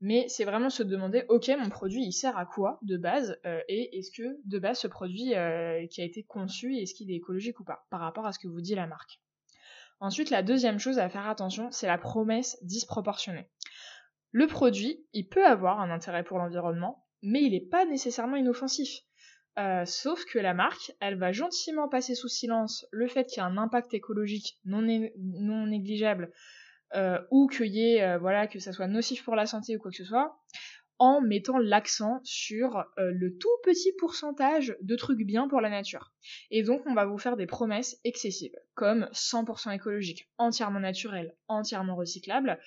Mais 0.00 0.26
c'est 0.28 0.44
vraiment 0.44 0.68
se 0.68 0.82
demander 0.82 1.24
ok 1.28 1.50
mon 1.58 1.70
produit 1.70 2.02
il 2.04 2.12
sert 2.12 2.36
à 2.36 2.44
quoi 2.44 2.78
de 2.82 2.96
base 2.96 3.38
et 3.68 3.98
est-ce 3.98 4.10
que 4.10 4.38
de 4.44 4.58
base 4.58 4.78
ce 4.80 4.88
produit 4.88 5.30
qui 5.90 6.00
a 6.00 6.04
été 6.04 6.24
conçu 6.24 6.76
est-ce 6.76 6.94
qu'il 6.94 7.10
est 7.10 7.16
écologique 7.16 7.60
ou 7.60 7.64
pas 7.64 7.86
par 7.90 8.00
rapport 8.00 8.26
à 8.26 8.32
ce 8.32 8.38
que 8.38 8.48
vous 8.48 8.60
dit 8.60 8.74
la 8.74 8.86
marque? 8.86 9.20
Ensuite, 10.00 10.30
la 10.30 10.42
deuxième 10.42 10.78
chose 10.78 10.98
à 10.98 11.08
faire 11.08 11.28
attention, 11.28 11.70
c'est 11.70 11.86
la 11.86 11.98
promesse 11.98 12.58
disproportionnée. 12.62 13.48
Le 14.32 14.46
produit, 14.46 15.06
il 15.12 15.28
peut 15.28 15.46
avoir 15.46 15.80
un 15.80 15.90
intérêt 15.90 16.22
pour 16.22 16.38
l'environnement, 16.38 17.06
mais 17.22 17.42
il 17.42 17.52
n'est 17.52 17.60
pas 17.60 17.86
nécessairement 17.86 18.36
inoffensif. 18.36 19.00
Euh, 19.58 19.86
sauf 19.86 20.26
que 20.26 20.38
la 20.38 20.52
marque, 20.52 20.92
elle 21.00 21.16
va 21.18 21.32
gentiment 21.32 21.88
passer 21.88 22.14
sous 22.14 22.28
silence 22.28 22.86
le 22.92 23.08
fait 23.08 23.24
qu'il 23.24 23.38
y 23.38 23.40
a 23.40 23.46
un 23.46 23.56
impact 23.56 23.94
écologique 23.94 24.58
non, 24.66 24.82
négligeable 24.82 26.30
euh, 26.94 27.18
ou 27.30 27.48
ait, 27.62 28.02
euh, 28.02 28.46
que 28.48 28.58
ça 28.58 28.72
soit 28.72 28.86
nocif 28.86 29.24
pour 29.24 29.34
la 29.34 29.46
santé 29.46 29.76
ou 29.76 29.78
quoi 29.78 29.90
que 29.90 29.96
ce 29.96 30.04
soit, 30.04 30.38
en 30.98 31.20
mettant 31.20 31.58
l'accent 31.58 32.20
sur 32.24 32.78
euh, 32.98 33.10
le 33.12 33.36
tout 33.36 33.48
petit 33.64 33.92
pourcentage 33.98 34.76
de 34.80 34.96
trucs 34.96 35.22
bien 35.22 35.46
pour 35.48 35.60
la 35.60 35.68
nature. 35.68 36.12
Et 36.50 36.62
donc 36.62 36.82
on 36.86 36.94
va 36.94 37.04
vous 37.04 37.18
faire 37.18 37.36
des 37.36 37.46
promesses 37.46 38.00
excessives, 38.04 38.56
comme 38.74 39.08
100% 39.12 39.74
écologique, 39.74 40.28
entièrement 40.38 40.80
naturel, 40.80 41.34
entièrement 41.48 41.96
recyclable. 41.96 42.58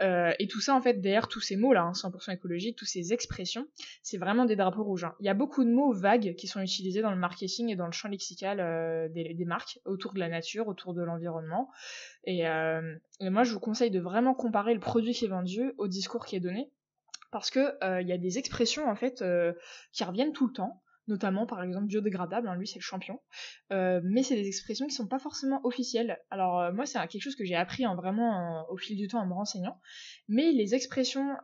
Euh, 0.00 0.32
et 0.38 0.48
tout 0.48 0.60
ça 0.60 0.74
en 0.74 0.80
fait 0.80 1.00
derrière 1.00 1.28
tous 1.28 1.40
ces 1.40 1.56
mots 1.56 1.72
là, 1.72 1.92
100% 1.94 2.30
hein, 2.30 2.32
écologique, 2.32 2.76
toutes 2.76 2.88
ces 2.88 3.12
expressions, 3.12 3.68
c'est 4.02 4.18
vraiment 4.18 4.46
des 4.46 4.56
drapeaux 4.56 4.82
rouges. 4.82 5.04
Hein. 5.04 5.14
Il 5.20 5.26
y 5.26 5.28
a 5.28 5.34
beaucoup 5.34 5.62
de 5.62 5.70
mots 5.70 5.92
vagues 5.92 6.34
qui 6.36 6.46
sont 6.46 6.60
utilisés 6.60 7.02
dans 7.02 7.12
le 7.12 7.18
marketing 7.18 7.68
et 7.68 7.76
dans 7.76 7.86
le 7.86 7.92
champ 7.92 8.08
lexical 8.08 8.60
euh, 8.60 9.08
des, 9.08 9.44
marques 9.44 9.78
autour 9.84 10.14
de 10.14 10.20
la 10.20 10.28
nature, 10.28 10.68
autour 10.68 10.94
de 10.94 11.02
l'environnement. 11.02 11.70
Et, 12.24 12.40
et 12.40 13.30
moi 13.30 13.44
je 13.44 13.52
vous 13.52 13.60
conseille 13.60 13.90
de 13.90 14.00
vraiment 14.00 14.32
comparer 14.32 14.72
le 14.72 14.80
produit 14.80 15.12
qui 15.12 15.26
est 15.26 15.28
vendu 15.28 15.74
au 15.76 15.86
discours 15.86 16.24
qui 16.24 16.36
est 16.36 16.40
donné 16.40 16.70
parce 17.34 17.50
que 17.50 17.74
il 17.82 17.84
euh, 17.84 18.02
y 18.02 18.12
a 18.12 18.16
des 18.16 18.38
expressions 18.38 18.88
en 18.88 18.94
fait 18.94 19.20
euh, 19.20 19.52
qui 19.90 20.04
reviennent 20.04 20.32
tout 20.32 20.46
le 20.46 20.52
temps 20.52 20.80
notamment 21.08 21.46
par 21.46 21.64
exemple 21.64 21.86
biodégradable, 21.86 22.48
hein, 22.48 22.54
lui 22.54 22.68
c'est 22.68 22.78
le 22.78 22.84
champion, 22.84 23.20
euh, 23.72 24.00
mais 24.04 24.22
c'est 24.22 24.36
des 24.36 24.46
expressions 24.46 24.86
qui 24.86 24.94
sont 24.94 25.08
pas 25.08 25.18
forcément 25.18 25.60
officielles. 25.64 26.16
Alors 26.30 26.72
moi 26.72 26.86
c'est 26.86 26.98
quelque 27.08 27.20
chose 27.20 27.34
que 27.34 27.44
j'ai 27.44 27.56
appris 27.56 27.84
hein, 27.84 27.96
vraiment 27.96 28.64
au 28.70 28.76
fil 28.78 28.96
du 28.96 29.08
temps 29.08 29.20
en 29.20 29.26
me 29.26 29.34
renseignant, 29.34 29.80
mais 30.28 30.52
les 30.52 30.76
expressions 30.76 31.36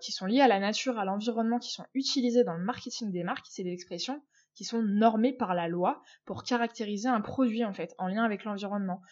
qui 0.00 0.12
sont 0.12 0.26
liées 0.26 0.40
à 0.40 0.48
la 0.48 0.60
nature, 0.60 0.98
à 0.98 1.04
l'environnement, 1.04 1.58
qui 1.58 1.72
sont 1.72 1.84
utilisées 1.92 2.44
dans 2.44 2.54
le 2.54 2.64
marketing 2.64 3.10
des 3.10 3.24
marques, 3.24 3.46
c'est 3.50 3.64
des 3.64 3.72
expressions 3.72 4.22
qui 4.54 4.64
sont 4.64 4.80
normées 4.80 5.34
par 5.34 5.54
la 5.54 5.68
loi 5.68 6.00
pour 6.24 6.44
caractériser 6.44 7.08
un 7.08 7.20
produit 7.20 7.66
en 7.66 7.74
fait 7.74 7.94
en 7.98 8.06
lien 8.06 8.24
avec 8.24 8.44
l'environnement. 8.44 9.02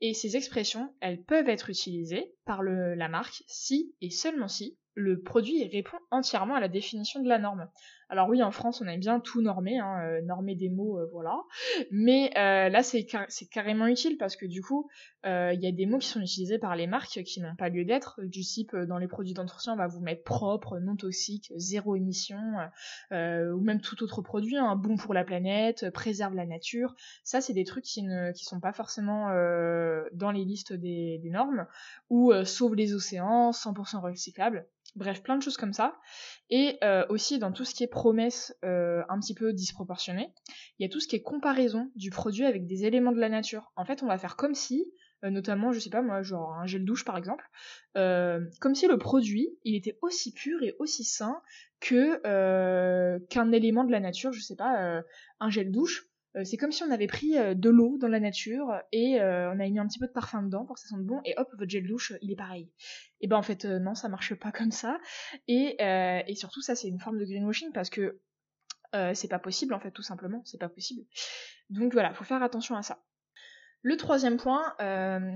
Et 0.00 0.14
ces 0.14 0.36
expressions, 0.36 0.94
elles 1.00 1.22
peuvent 1.22 1.50
être 1.50 1.68
utilisées 1.68 2.34
par 2.46 2.62
la 2.62 3.08
marque 3.08 3.42
si 3.48 3.94
et 4.00 4.08
seulement 4.08 4.48
si 4.48 4.78
le 4.96 5.20
produit 5.20 5.68
répond 5.68 5.98
entièrement 6.10 6.54
à 6.54 6.60
la 6.60 6.68
définition 6.68 7.22
de 7.22 7.28
la 7.28 7.38
norme. 7.38 7.68
Alors 8.08 8.28
oui, 8.28 8.42
en 8.42 8.52
France, 8.52 8.80
on 8.80 8.86
aime 8.86 9.00
bien 9.00 9.18
tout 9.18 9.42
normer, 9.42 9.78
hein, 9.78 10.00
euh, 10.04 10.22
normer 10.22 10.54
des 10.54 10.70
mots, 10.70 10.98
euh, 10.98 11.08
voilà. 11.12 11.36
Mais 11.90 12.30
euh, 12.36 12.68
là, 12.68 12.82
c'est 12.82 13.04
carrément 13.50 13.86
utile 13.88 14.16
parce 14.16 14.36
que 14.36 14.46
du 14.46 14.62
coup, 14.62 14.88
il 15.24 15.58
y 15.60 15.66
a 15.66 15.72
des 15.72 15.86
mots 15.86 15.98
qui 15.98 16.06
sont 16.06 16.20
utilisés 16.20 16.58
par 16.58 16.76
les 16.76 16.86
marques 16.86 17.24
qui 17.24 17.40
n'ont 17.40 17.56
pas 17.56 17.68
lieu 17.68 17.84
d'être. 17.84 18.20
Du 18.22 18.42
type, 18.42 18.76
dans 18.76 18.96
les 18.96 19.08
produits 19.08 19.34
d'entretien, 19.34 19.72
on 19.72 19.76
va 19.76 19.88
vous 19.88 20.00
mettre 20.00 20.22
propre, 20.22 20.78
non 20.78 20.94
toxique, 20.94 21.52
zéro 21.56 21.96
émission, 21.96 22.38
ou 23.10 23.60
même 23.60 23.80
tout 23.80 24.04
autre 24.04 24.22
produit, 24.22 24.56
hein, 24.56 24.76
bon 24.76 24.96
pour 24.96 25.14
la 25.14 25.24
planète, 25.24 25.90
préserve 25.90 26.36
la 26.36 26.46
nature. 26.46 26.94
Ça, 27.24 27.40
c'est 27.40 27.54
des 27.54 27.64
trucs 27.64 27.84
qui 27.84 28.04
ne 28.04 28.30
sont 28.34 28.60
pas 28.60 28.72
forcément 28.72 29.30
dans 30.12 30.30
les 30.30 30.44
listes 30.44 30.72
des, 30.72 31.18
des 31.18 31.30
normes, 31.30 31.66
ou 32.08 32.32
sauve 32.44 32.76
les 32.76 32.94
océans, 32.94 33.50
100% 33.50 34.00
recyclable 34.00 34.64
Bref, 34.96 35.22
plein 35.22 35.36
de 35.36 35.42
choses 35.42 35.58
comme 35.58 35.74
ça. 35.74 35.94
Et 36.48 36.78
euh, 36.82 37.04
aussi 37.10 37.38
dans 37.38 37.52
tout 37.52 37.66
ce 37.66 37.74
qui 37.74 37.84
est 37.84 37.88
promesse 37.88 38.56
euh, 38.64 39.02
un 39.10 39.20
petit 39.20 39.34
peu 39.34 39.52
disproportionnée, 39.52 40.32
il 40.78 40.82
y 40.82 40.86
a 40.86 40.88
tout 40.88 41.00
ce 41.00 41.06
qui 41.06 41.16
est 41.16 41.22
comparaison 41.22 41.90
du 41.96 42.08
produit 42.10 42.46
avec 42.46 42.66
des 42.66 42.86
éléments 42.86 43.12
de 43.12 43.20
la 43.20 43.28
nature. 43.28 43.72
En 43.76 43.84
fait, 43.84 44.02
on 44.02 44.06
va 44.06 44.16
faire 44.16 44.36
comme 44.36 44.54
si, 44.54 44.90
euh, 45.22 45.28
notamment, 45.28 45.70
je 45.70 45.80
sais 45.80 45.90
pas 45.90 46.00
moi, 46.00 46.22
genre 46.22 46.54
un 46.54 46.64
gel 46.64 46.86
douche 46.86 47.04
par 47.04 47.18
exemple, 47.18 47.44
comme 47.94 48.74
si 48.74 48.86
le 48.86 48.96
produit, 48.96 49.50
il 49.64 49.74
était 49.74 49.98
aussi 50.00 50.32
pur 50.32 50.62
et 50.62 50.74
aussi 50.78 51.04
sain 51.04 51.42
que 51.80 53.18
qu'un 53.28 53.52
élément 53.52 53.84
de 53.84 53.92
la 53.92 54.00
nature, 54.00 54.32
je 54.32 54.40
sais 54.40 54.56
pas, 54.56 55.02
un 55.40 55.50
gel 55.50 55.70
douche. 55.70 56.08
Euh, 56.36 56.44
c'est 56.44 56.56
comme 56.56 56.72
si 56.72 56.82
on 56.82 56.90
avait 56.90 57.06
pris 57.06 57.38
euh, 57.38 57.54
de 57.54 57.70
l'eau 57.70 57.98
dans 57.98 58.08
la 58.08 58.20
nature 58.20 58.80
et 58.92 59.20
euh, 59.20 59.50
on 59.50 59.58
avait 59.58 59.70
mis 59.70 59.78
un 59.78 59.86
petit 59.86 59.98
peu 59.98 60.06
de 60.06 60.12
parfum 60.12 60.42
dedans 60.42 60.64
pour 60.64 60.76
que 60.76 60.80
ça 60.80 60.88
sente 60.88 61.04
bon 61.04 61.20
et 61.24 61.34
hop 61.36 61.48
votre 61.58 61.70
gel 61.70 61.86
douche 61.86 62.12
il 62.20 62.30
est 62.30 62.36
pareil. 62.36 62.70
Et 63.20 63.28
ben 63.28 63.36
en 63.36 63.42
fait 63.42 63.64
non 63.64 63.94
ça 63.94 64.08
marche 64.08 64.34
pas 64.34 64.52
comme 64.52 64.70
ça 64.70 64.98
et, 65.48 65.76
et 65.80 66.34
surtout 66.34 66.60
ça 66.60 66.74
c'est 66.74 66.88
une 66.88 67.00
forme 67.00 67.18
de 67.18 67.24
greenwashing 67.24 67.72
parce 67.72 67.90
que 67.90 68.20
c'est 69.14 69.28
pas 69.28 69.38
possible 69.38 69.74
en 69.74 69.80
fait 69.80 69.90
tout 69.90 70.02
simplement 70.02 70.42
c'est 70.44 70.58
pas 70.58 70.68
possible. 70.68 71.02
Donc 71.70 71.92
voilà 71.92 72.12
faut 72.14 72.24
faire 72.24 72.42
attention 72.42 72.76
à 72.76 72.82
ça. 72.82 73.02
Le 73.86 73.96
troisième 73.96 74.36
point, 74.36 74.74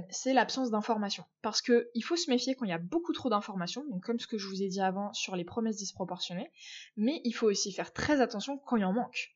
c'est 0.08 0.32
l'absence 0.32 0.72
d'information. 0.72 1.22
Parce 1.40 1.62
qu'il 1.62 2.02
faut 2.02 2.16
se 2.16 2.28
méfier 2.28 2.56
quand 2.56 2.64
il 2.64 2.70
y 2.70 2.72
a 2.72 2.78
beaucoup 2.78 3.12
trop 3.12 3.30
d'informations, 3.30 3.84
comme 4.02 4.18
ce 4.18 4.26
que 4.26 4.38
je 4.38 4.48
vous 4.48 4.60
ai 4.60 4.66
dit 4.66 4.80
avant 4.80 5.12
sur 5.12 5.36
les 5.36 5.44
promesses 5.44 5.76
disproportionnées, 5.76 6.50
mais 6.96 7.20
il 7.22 7.30
faut 7.30 7.46
aussi 7.46 7.70
faire 7.70 7.92
très 7.92 8.20
attention 8.20 8.58
quand 8.58 8.76
il 8.76 8.84
en 8.84 8.92
manque. 8.92 9.28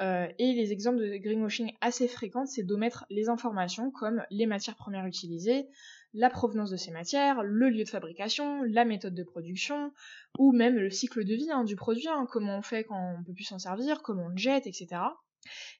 Euh, 0.00 0.26
et 0.40 0.54
les 0.54 0.72
exemples 0.72 0.98
de 0.98 1.18
greenwashing 1.18 1.72
assez 1.80 2.08
fréquents, 2.08 2.46
c'est 2.46 2.64
d'omettre 2.64 3.06
les 3.10 3.28
informations 3.28 3.92
comme 3.92 4.24
les 4.28 4.46
matières 4.46 4.74
premières 4.74 5.06
utilisées, 5.06 5.68
la 6.12 6.28
provenance 6.28 6.70
de 6.70 6.76
ces 6.76 6.90
matières, 6.90 7.44
le 7.44 7.68
lieu 7.68 7.84
de 7.84 7.88
fabrication, 7.88 8.64
la 8.64 8.84
méthode 8.84 9.14
de 9.14 9.22
production, 9.22 9.92
ou 10.36 10.50
même 10.50 10.74
le 10.74 10.90
cycle 10.90 11.24
de 11.24 11.34
vie 11.34 11.52
hein, 11.52 11.62
du 11.62 11.76
produit, 11.76 12.08
hein, 12.08 12.26
comment 12.28 12.58
on 12.58 12.62
fait 12.62 12.82
quand 12.82 13.18
on 13.20 13.22
peut 13.22 13.34
plus 13.34 13.44
s'en 13.44 13.60
servir, 13.60 14.02
comment 14.02 14.24
on 14.24 14.30
le 14.30 14.36
jette, 14.36 14.66
etc. 14.66 15.00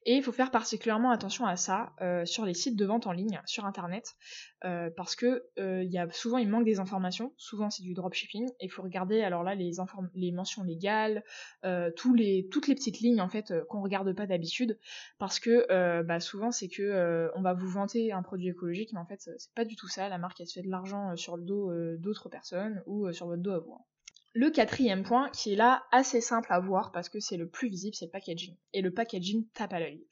Et 0.05 0.15
il 0.15 0.23
faut 0.23 0.33
faire 0.33 0.51
particulièrement 0.51 1.11
attention 1.11 1.47
à 1.47 1.57
ça 1.57 1.93
euh, 2.01 2.25
sur 2.25 2.45
les 2.45 2.55
sites 2.55 2.77
de 2.77 2.85
vente 2.85 3.07
en 3.07 3.13
ligne, 3.13 3.41
sur 3.45 3.67
internet, 3.67 4.17
euh, 4.65 4.91
parce 4.97 5.17
que 5.17 5.45
euh, 5.59 5.85
y 5.85 5.99
a, 5.99 6.11
souvent 6.11 6.39
il 6.39 6.49
manque 6.49 6.65
des 6.65 6.81
informations, 6.81 7.33
souvent 7.37 7.69
c'est 7.69 7.83
du 7.83 7.95
dropshipping, 7.95 8.49
et 8.61 8.67
il 8.67 8.71
faut 8.71 8.83
regarder 8.83 9.23
alors 9.23 9.43
là 9.43 9.55
les, 9.55 9.73
les 10.15 10.33
mentions 10.33 10.63
légales, 10.63 11.25
les, 11.63 12.49
toutes 12.51 12.69
les 12.69 12.75
petites 12.75 13.01
lignes 13.01 13.21
en 13.21 13.29
fait 13.29 13.53
qu'on 13.69 13.83
regarde 13.83 14.13
pas 14.15 14.27
d'habitude, 14.27 14.79
parce 15.19 15.41
que 15.41 16.03
bah, 16.03 16.21
souvent 16.21 16.51
c'est 16.51 16.69
que 16.69 17.31
on 17.35 17.43
va 17.43 17.53
vous 17.53 17.69
vanter 17.69 18.13
un 18.13 18.23
produit 18.23 18.49
écologique, 18.49 18.93
mais 18.93 19.01
en 19.01 19.07
fait 19.07 19.21
c'est 19.21 19.55
pas 19.55 19.65
du 19.65 19.77
tout 19.77 19.89
ça, 19.89 20.09
la 20.09 20.19
marque 20.19 20.41
elle 20.41 20.47
se 20.47 20.55
fait 20.55 20.63
de 20.63 20.71
l'argent 20.71 21.17
sur 21.17 21.37
le 21.37 21.43
dos 21.43 21.71
d'autres 21.99 22.29
personnes 22.29 22.83
ou 22.87 23.13
sur 23.13 23.27
votre 23.27 23.43
dos 23.43 23.53
à 23.53 23.59
vous. 23.59 23.75
Hein. 23.75 23.85
Le 24.39 24.51
quatrième 24.51 25.03
point, 25.03 25.31
qui 25.31 25.53
est 25.53 25.57
là 25.57 25.83
assez 25.91 26.21
simple 26.21 26.53
à 26.53 26.61
voir 26.61 26.93
parce 26.93 27.09
que 27.09 27.19
c'est 27.19 27.37
le 27.37 27.49
plus 27.49 27.69
visible, 27.69 27.97
c'est 27.97 28.05
le 28.05 28.13
packaging. 28.13 28.55
Et 28.73 28.83
le 28.83 28.95
packaging 28.95 29.49
tape 29.53 29.73
à 29.73 29.81
l'œil. 29.81 30.07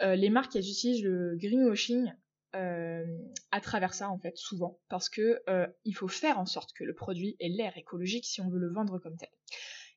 Euh, 0.00 0.14
les 0.16 0.30
marques, 0.30 0.54
utilisent 0.54 1.04
le 1.04 1.36
greenwashing 1.36 2.10
euh, 2.54 3.04
à 3.50 3.60
travers 3.60 3.92
ça, 3.92 4.08
en 4.08 4.18
fait, 4.18 4.34
souvent. 4.38 4.80
Parce 4.88 5.10
que 5.10 5.42
euh, 5.50 5.66
il 5.84 5.94
faut 5.94 6.08
faire 6.08 6.38
en 6.38 6.46
sorte 6.46 6.72
que 6.72 6.84
le 6.84 6.94
produit 6.94 7.36
ait 7.38 7.50
l'air 7.50 7.76
écologique 7.76 8.24
si 8.24 8.40
on 8.40 8.48
veut 8.48 8.58
le 8.58 8.72
vendre 8.72 8.98
comme 8.98 9.18
tel. 9.18 9.28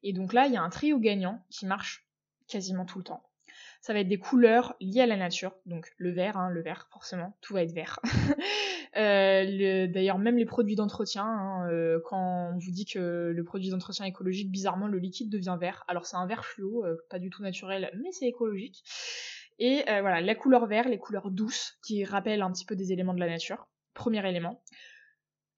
Et 0.04 0.12
donc 0.12 0.34
là, 0.34 0.48
il 0.48 0.54
y 0.54 0.58
a 0.58 0.62
un 0.62 0.70
trio 0.70 1.00
gagnant 1.00 1.42
qui 1.50 1.66
marche 1.66 2.06
quasiment 2.50 2.84
tout 2.84 2.98
le 2.98 3.06
temps 3.06 3.29
ça 3.82 3.94
va 3.94 4.00
être 4.00 4.08
des 4.08 4.20
couleurs 4.20 4.76
liées 4.82 5.02
à 5.02 5.06
la 5.06 5.16
nature, 5.16 5.56
donc 5.66 5.92
le 5.98 6.12
vert, 6.12 6.38
hein, 6.38 6.50
le 6.50 6.62
vert 6.62 6.88
forcément, 6.92 7.38
tout 7.42 7.54
va 7.54 7.64
être 7.64 7.72
vert. 7.72 8.00
euh, 8.98 9.88
D'ailleurs 9.88 10.18
même 10.18 10.38
les 10.38 10.46
produits 10.46 10.76
d'entretien, 10.76 11.24
hein, 11.24 11.70
euh, 11.72 12.00
quand 12.06 12.52
on 12.54 12.58
vous 12.58 12.72
dit 12.72 12.86
que 12.86 13.32
le 13.34 13.44
produit 13.44 13.70
d'entretien 13.70 14.06
écologique, 14.06 14.52
bizarrement 14.52 14.88
le 14.88 15.00
liquide 15.00 15.30
devient 15.30 15.58
vert, 15.60 15.86
alors 15.88 16.06
c'est 16.06 16.18
un 16.18 16.28
vert 16.28 16.44
fluo, 16.44 16.86
euh, 16.86 16.98
pas 17.10 17.20
du 17.20 17.30
tout 17.30 17.42
naturel, 17.42 17.90
mais 18.04 18.12
c'est 18.12 18.28
écologique. 18.28 18.84
Et 19.62 19.84
voilà, 19.86 20.22
la 20.22 20.36
couleur 20.36 20.68
vert, 20.68 20.88
les 20.88 20.98
couleurs 20.98 21.32
douces, 21.32 21.78
qui 21.84 22.06
rappellent 22.06 22.44
un 22.44 22.52
petit 22.52 22.64
peu 22.64 22.78
des 22.78 22.94
éléments 22.94 23.14
de 23.14 23.20
la 23.20 23.28
nature, 23.28 23.68
premier 23.94 24.26
élément. 24.26 24.64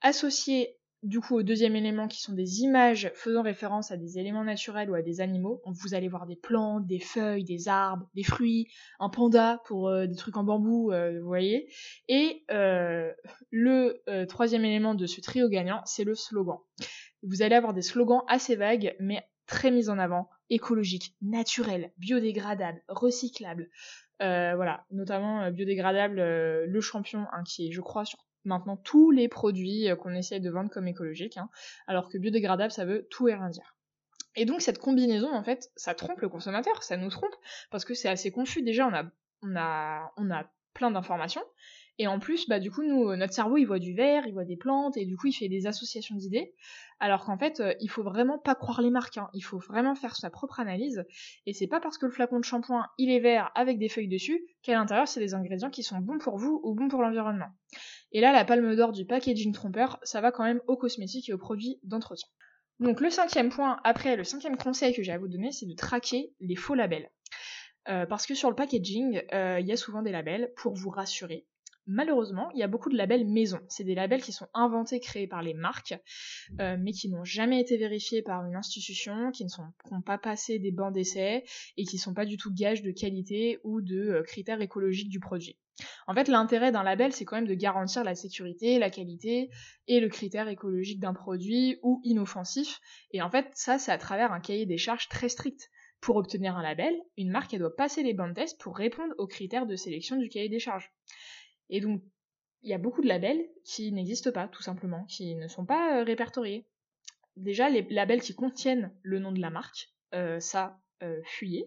Associé 0.01 0.79
du 1.03 1.19
coup 1.19 1.35
au 1.35 1.43
deuxième 1.43 1.75
élément 1.75 2.07
qui 2.07 2.21
sont 2.21 2.33
des 2.33 2.61
images 2.61 3.11
faisant 3.15 3.41
référence 3.41 3.91
à 3.91 3.97
des 3.97 4.19
éléments 4.19 4.43
naturels 4.43 4.89
ou 4.91 4.93
à 4.93 5.01
des 5.01 5.19
animaux. 5.19 5.61
vous 5.65 5.93
allez 5.93 6.07
voir 6.07 6.27
des 6.27 6.35
plantes, 6.35 6.85
des 6.85 6.99
feuilles, 6.99 7.43
des 7.43 7.67
arbres, 7.67 8.07
des 8.13 8.23
fruits, 8.23 8.67
un 8.99 9.09
panda 9.09 9.61
pour 9.65 9.89
euh, 9.89 10.05
des 10.05 10.15
trucs 10.15 10.37
en 10.37 10.43
bambou, 10.43 10.91
euh, 10.91 11.19
vous 11.19 11.27
voyez. 11.27 11.71
Et 12.07 12.43
euh, 12.51 13.11
le 13.49 14.03
troisième 14.27 14.63
élément 14.63 14.93
de 14.93 15.07
ce 15.07 15.21
trio 15.21 15.49
gagnant, 15.49 15.81
c'est 15.85 16.03
le 16.03 16.13
slogan. 16.13 16.57
Vous 17.23 17.41
allez 17.41 17.55
avoir 17.55 17.73
des 17.73 17.81
slogans 17.81 18.23
assez 18.27 18.55
vagues 18.55 18.95
mais 18.99 19.23
très 19.47 19.71
mis 19.71 19.89
en 19.89 19.97
avant, 19.97 20.29
écologique, 20.49 21.15
naturel, 21.21 21.91
biodégradable, 21.97 22.83
recyclable. 22.87 23.69
voilà, 24.19 24.85
notamment 24.91 25.49
biodégradable, 25.51 26.17
le 26.17 26.81
champion, 26.81 27.25
hein, 27.33 27.43
qui 27.43 27.67
est, 27.67 27.71
je 27.71 27.81
crois, 27.81 28.05
sur 28.05 28.19
maintenant 28.43 28.77
tous 28.77 29.11
les 29.11 29.27
produits 29.27 29.89
euh, 29.89 29.95
qu'on 29.95 30.13
essaye 30.13 30.41
de 30.41 30.49
vendre 30.49 30.69
comme 30.69 30.87
écologiques, 30.87 31.37
hein, 31.37 31.49
alors 31.87 32.09
que 32.09 32.17
biodégradable, 32.17 32.71
ça 32.71 32.85
veut 32.85 33.07
tout 33.09 33.27
et 33.27 33.33
rien 33.33 33.49
dire. 33.49 33.75
Et 34.35 34.45
donc 34.45 34.61
cette 34.61 34.79
combinaison, 34.79 35.33
en 35.33 35.43
fait, 35.43 35.69
ça 35.75 35.93
trompe 35.93 36.21
le 36.21 36.29
consommateur, 36.29 36.83
ça 36.83 36.97
nous 36.97 37.09
trompe, 37.09 37.35
parce 37.69 37.85
que 37.85 37.93
c'est 37.93 38.09
assez 38.09 38.31
confus. 38.31 38.61
Déjà, 38.61 38.87
on 38.87 38.93
a, 38.93 39.03
on 39.41 39.55
a, 39.55 40.13
on 40.17 40.31
a 40.31 40.45
plein 40.73 40.91
d'informations, 40.91 41.43
et 42.01 42.07
en 42.07 42.17
plus, 42.17 42.47
bah 42.49 42.59
du 42.59 42.71
coup, 42.71 42.81
nous, 42.81 43.15
notre 43.15 43.31
cerveau, 43.31 43.57
il 43.57 43.65
voit 43.65 43.77
du 43.77 43.93
vert, 43.93 44.25
il 44.25 44.33
voit 44.33 44.43
des 44.43 44.57
plantes, 44.57 44.97
et 44.97 45.05
du 45.05 45.15
coup, 45.15 45.27
il 45.27 45.33
fait 45.33 45.49
des 45.49 45.67
associations 45.67 46.15
d'idées. 46.15 46.55
Alors 46.99 47.23
qu'en 47.23 47.37
fait, 47.37 47.59
euh, 47.59 47.75
il 47.79 47.91
faut 47.91 48.01
vraiment 48.01 48.39
pas 48.39 48.55
croire 48.55 48.81
les 48.81 48.89
marques. 48.89 49.19
Hein. 49.19 49.29
Il 49.35 49.41
faut 49.41 49.59
vraiment 49.59 49.93
faire 49.93 50.15
sa 50.15 50.31
propre 50.31 50.59
analyse. 50.59 51.05
Et 51.45 51.53
c'est 51.53 51.67
pas 51.67 51.79
parce 51.79 51.99
que 51.99 52.07
le 52.07 52.11
flacon 52.11 52.39
de 52.39 52.43
shampoing, 52.43 52.87
il 52.97 53.11
est 53.11 53.19
vert 53.19 53.51
avec 53.53 53.77
des 53.77 53.87
feuilles 53.87 54.07
dessus, 54.07 54.43
qu'à 54.63 54.73
l'intérieur, 54.73 55.07
c'est 55.07 55.19
des 55.19 55.35
ingrédients 55.35 55.69
qui 55.69 55.83
sont 55.83 55.99
bons 55.99 56.17
pour 56.17 56.39
vous 56.39 56.59
ou 56.63 56.73
bons 56.73 56.87
pour 56.87 57.03
l'environnement. 57.03 57.49
Et 58.13 58.19
là, 58.19 58.31
la 58.31 58.45
palme 58.45 58.75
d'or 58.75 58.93
du 58.93 59.05
packaging 59.05 59.53
trompeur, 59.53 59.99
ça 60.01 60.21
va 60.21 60.31
quand 60.31 60.43
même 60.43 60.61
aux 60.65 60.77
cosmétiques 60.77 61.29
et 61.29 61.33
aux 61.33 61.37
produits 61.37 61.79
d'entretien. 61.83 62.29
Donc 62.79 62.99
le 62.99 63.11
cinquième 63.11 63.49
point, 63.49 63.79
après 63.83 64.15
le 64.15 64.23
cinquième 64.23 64.57
conseil 64.57 64.95
que 64.95 65.03
j'ai 65.03 65.11
à 65.11 65.19
vous 65.19 65.27
donner, 65.27 65.51
c'est 65.51 65.67
de 65.67 65.75
traquer 65.75 66.33
les 66.39 66.55
faux 66.55 66.73
labels. 66.73 67.11
Euh, 67.89 68.07
parce 68.07 68.25
que 68.25 68.33
sur 68.33 68.49
le 68.49 68.55
packaging, 68.55 69.21
euh, 69.33 69.59
il 69.59 69.67
y 69.67 69.71
a 69.71 69.77
souvent 69.77 70.01
des 70.01 70.11
labels 70.11 70.51
pour 70.55 70.73
vous 70.75 70.89
rassurer, 70.89 71.47
Malheureusement, 71.87 72.49
il 72.53 72.59
y 72.59 72.63
a 72.63 72.67
beaucoup 72.67 72.89
de 72.89 72.97
labels 72.97 73.27
maison. 73.27 73.59
C'est 73.67 73.83
des 73.83 73.95
labels 73.95 74.21
qui 74.21 74.31
sont 74.31 74.47
inventés, 74.53 74.99
créés 74.99 75.27
par 75.27 75.41
les 75.41 75.53
marques, 75.53 75.95
euh, 76.59 76.77
mais 76.79 76.91
qui 76.91 77.09
n'ont 77.09 77.23
jamais 77.23 77.59
été 77.59 77.77
vérifiés 77.77 78.21
par 78.21 78.45
une 78.45 78.55
institution, 78.55 79.31
qui 79.31 79.43
ne 79.43 79.49
sont 79.49 79.65
pas 80.05 80.17
passé 80.17 80.59
des 80.59 80.71
bancs 80.71 80.93
d'essai 80.93 81.43
et 81.77 81.83
qui 81.85 81.95
ne 81.95 82.01
sont 82.01 82.13
pas 82.13 82.25
du 82.25 82.37
tout 82.37 82.53
gages 82.53 82.83
de 82.83 82.91
qualité 82.91 83.59
ou 83.63 83.81
de 83.81 83.97
euh, 83.97 84.23
critères 84.23 84.61
écologiques 84.61 85.09
du 85.09 85.19
produit. 85.19 85.57
En 86.07 86.13
fait, 86.13 86.27
l'intérêt 86.27 86.71
d'un 86.71 86.83
label, 86.83 87.11
c'est 87.13 87.25
quand 87.25 87.37
même 87.37 87.47
de 87.47 87.55
garantir 87.55 88.03
la 88.03 88.13
sécurité, 88.13 88.77
la 88.77 88.89
qualité 88.89 89.49
et 89.87 89.99
le 89.99 90.09
critère 90.09 90.47
écologique 90.47 90.99
d'un 90.99 91.13
produit 91.13 91.79
ou 91.81 91.99
inoffensif. 92.03 92.79
Et 93.11 93.21
en 93.21 93.29
fait, 93.29 93.47
ça, 93.53 93.79
c'est 93.79 93.91
à 93.91 93.97
travers 93.97 94.31
un 94.31 94.39
cahier 94.39 94.65
des 94.65 94.77
charges 94.77 95.09
très 95.09 95.29
strict. 95.29 95.69
Pour 95.99 96.15
obtenir 96.15 96.57
un 96.57 96.63
label, 96.63 96.95
une 97.15 97.29
marque 97.29 97.55
doit 97.55 97.75
passer 97.75 98.01
les 98.01 98.13
bancs 98.13 98.29
de 98.29 98.33
test 98.33 98.59
pour 98.59 98.75
répondre 98.75 99.13
aux 99.19 99.27
critères 99.27 99.67
de 99.67 99.75
sélection 99.75 100.15
du 100.15 100.29
cahier 100.29 100.49
des 100.49 100.59
charges. 100.59 100.91
Et 101.71 101.79
donc, 101.79 102.03
il 102.63 102.69
y 102.69 102.73
a 102.73 102.77
beaucoup 102.77 103.01
de 103.01 103.07
labels 103.07 103.43
qui 103.63 103.91
n'existent 103.91 104.31
pas, 104.31 104.47
tout 104.47 104.61
simplement, 104.61 105.05
qui 105.05 105.35
ne 105.35 105.47
sont 105.47 105.65
pas 105.65 105.99
euh, 105.99 106.03
répertoriés. 106.03 106.67
Déjà, 107.37 107.69
les 107.69 107.81
labels 107.89 108.21
qui 108.21 108.35
contiennent 108.35 108.93
le 109.01 109.19
nom 109.19 109.31
de 109.31 109.41
la 109.41 109.49
marque, 109.49 109.89
euh, 110.13 110.39
ça, 110.39 110.79
euh, 111.01 111.19
fuyez. 111.25 111.65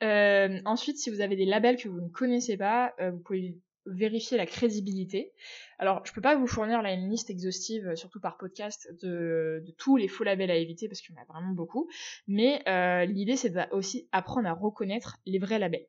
ensuite, 0.64 0.98
si 0.98 1.10
vous 1.10 1.20
avez 1.20 1.36
des 1.36 1.44
labels 1.44 1.76
que 1.76 1.88
vous 1.88 2.00
ne 2.00 2.08
connaissez 2.08 2.56
pas, 2.56 2.94
vous 3.00 3.18
pouvez 3.18 3.58
vérifier 3.86 4.36
la 4.36 4.46
crédibilité. 4.46 5.32
Alors, 5.78 6.04
je 6.06 6.12
peux 6.12 6.20
pas 6.20 6.36
vous 6.36 6.46
fournir 6.46 6.78
une 6.84 7.10
liste 7.10 7.30
exhaustive, 7.30 7.94
surtout 7.96 8.20
par 8.20 8.38
podcast, 8.38 8.88
de, 9.02 9.62
de 9.66 9.72
tous 9.72 9.96
les 9.96 10.06
faux 10.06 10.24
labels 10.24 10.50
à 10.50 10.56
éviter 10.56 10.88
parce 10.88 11.00
qu'il 11.00 11.14
y 11.14 11.18
en 11.18 11.22
a 11.22 11.24
vraiment 11.24 11.52
beaucoup. 11.52 11.90
Mais 12.28 12.62
l'idée, 13.06 13.36
c'est 13.36 13.52
aussi 13.72 14.08
apprendre 14.12 14.48
à 14.48 14.52
reconnaître 14.52 15.18
les 15.26 15.40
vrais 15.40 15.58
labels. 15.58 15.88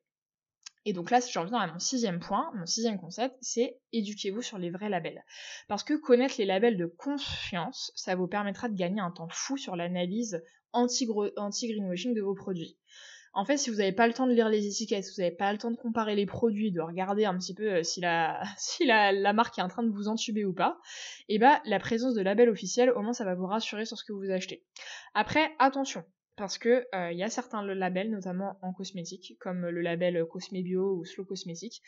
Et 0.90 0.94
donc 0.94 1.12
là, 1.12 1.20
j'en 1.20 1.46
viens 1.46 1.60
à 1.60 1.68
mon 1.68 1.78
sixième 1.78 2.20
point, 2.20 2.52
mon 2.56 2.66
sixième 2.66 3.00
concept, 3.00 3.36
c'est 3.42 3.80
éduquez-vous 3.94 4.42
sur 4.42 4.58
les 4.58 4.72
vrais 4.72 4.90
labels. 4.90 5.24
Parce 5.68 5.84
que 5.84 5.94
connaître 5.94 6.34
les 6.40 6.46
labels 6.46 6.78
de 6.78 6.88
confiance, 6.88 7.92
ça 7.94 8.16
vous 8.16 8.26
permettra 8.26 8.70
de 8.70 8.76
gagner 8.76 9.00
un 9.00 9.12
temps 9.12 9.28
fou 9.30 9.56
sur 9.56 9.76
l'analyse 9.76 10.42
anti-greenwashing 10.74 12.16
de 12.16 12.22
vos 12.24 12.34
produits. 12.34 12.76
En 13.34 13.46
fait, 13.46 13.58
si 13.58 13.70
vous 13.70 13.76
n'avez 13.76 13.92
pas 13.92 14.08
le 14.08 14.14
temps 14.14 14.26
de 14.26 14.34
lire 14.34 14.50
les 14.50 14.66
étiquettes, 14.66 15.04
si 15.04 15.14
vous 15.14 15.22
n'avez 15.22 15.36
pas 15.36 15.52
le 15.52 15.60
temps 15.60 15.70
de 15.70 15.78
comparer 15.78 16.16
les 16.16 16.26
produits, 16.26 16.72
de 16.72 16.82
regarder 16.82 17.26
un 17.26 17.38
petit 17.38 17.54
peu 17.54 17.72
euh, 17.72 17.84
si 17.84 18.02
la, 18.88 19.34
marque 19.34 19.60
est 19.60 19.62
en 19.62 19.68
train 19.68 19.84
de 19.84 19.92
vous 19.92 20.08
entuber 20.08 20.44
ou 20.44 20.54
pas, 20.54 20.80
eh 21.28 21.38
ben, 21.38 21.62
la 21.66 21.78
présence 21.78 22.16
de 22.16 22.24
labels 22.24 22.50
officiels, 22.50 22.90
au 22.90 23.04
moins 23.04 23.14
ça 23.14 23.26
va 23.26 23.36
vous 23.36 23.46
rassurer 23.46 23.86
sur 23.86 23.96
ce 23.96 24.04
que 24.04 24.14
vous 24.14 24.32
achetez. 24.32 24.66
Après, 25.14 25.52
attention, 25.60 26.04
parce 26.40 26.58
que 26.58 26.88
il 26.94 26.98
euh, 26.98 27.12
y 27.12 27.24
a 27.24 27.30
certains 27.30 27.62
labels, 27.64 28.10
notamment 28.10 28.58
en 28.62 28.72
cosmétique, 28.72 29.38
comme 29.40 29.68
le 29.68 29.82
label 29.82 30.26
Cosmebio 30.26 30.96
ou 30.96 31.04
Slow 31.04 31.26
Cosmétique, 31.26 31.84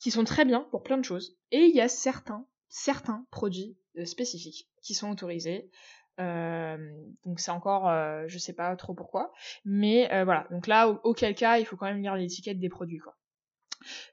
qui 0.00 0.10
sont 0.10 0.24
très 0.24 0.44
bien 0.44 0.66
pour 0.72 0.82
plein 0.82 0.98
de 0.98 1.04
choses. 1.04 1.38
Et 1.52 1.60
il 1.60 1.74
y 1.74 1.80
a 1.80 1.88
certains, 1.88 2.44
certains 2.68 3.24
produits 3.30 3.78
spécifiques 4.04 4.68
qui 4.82 4.94
sont 4.94 5.08
autorisés. 5.08 5.70
donc 6.18 7.38
c'est 7.38 7.52
encore, 7.52 7.88
je 8.26 8.38
sais 8.38 8.54
pas 8.54 8.74
trop 8.74 8.94
pourquoi, 8.94 9.32
mais 9.64 10.08
voilà. 10.24 10.48
Donc 10.50 10.66
là, 10.66 10.88
auquel 11.04 11.36
cas, 11.36 11.58
il 11.58 11.64
faut 11.64 11.76
quand 11.76 11.86
même 11.86 12.02
lire 12.02 12.16
l'étiquette 12.16 12.58
des 12.58 12.68
produits, 12.68 12.98
quoi. 12.98 13.16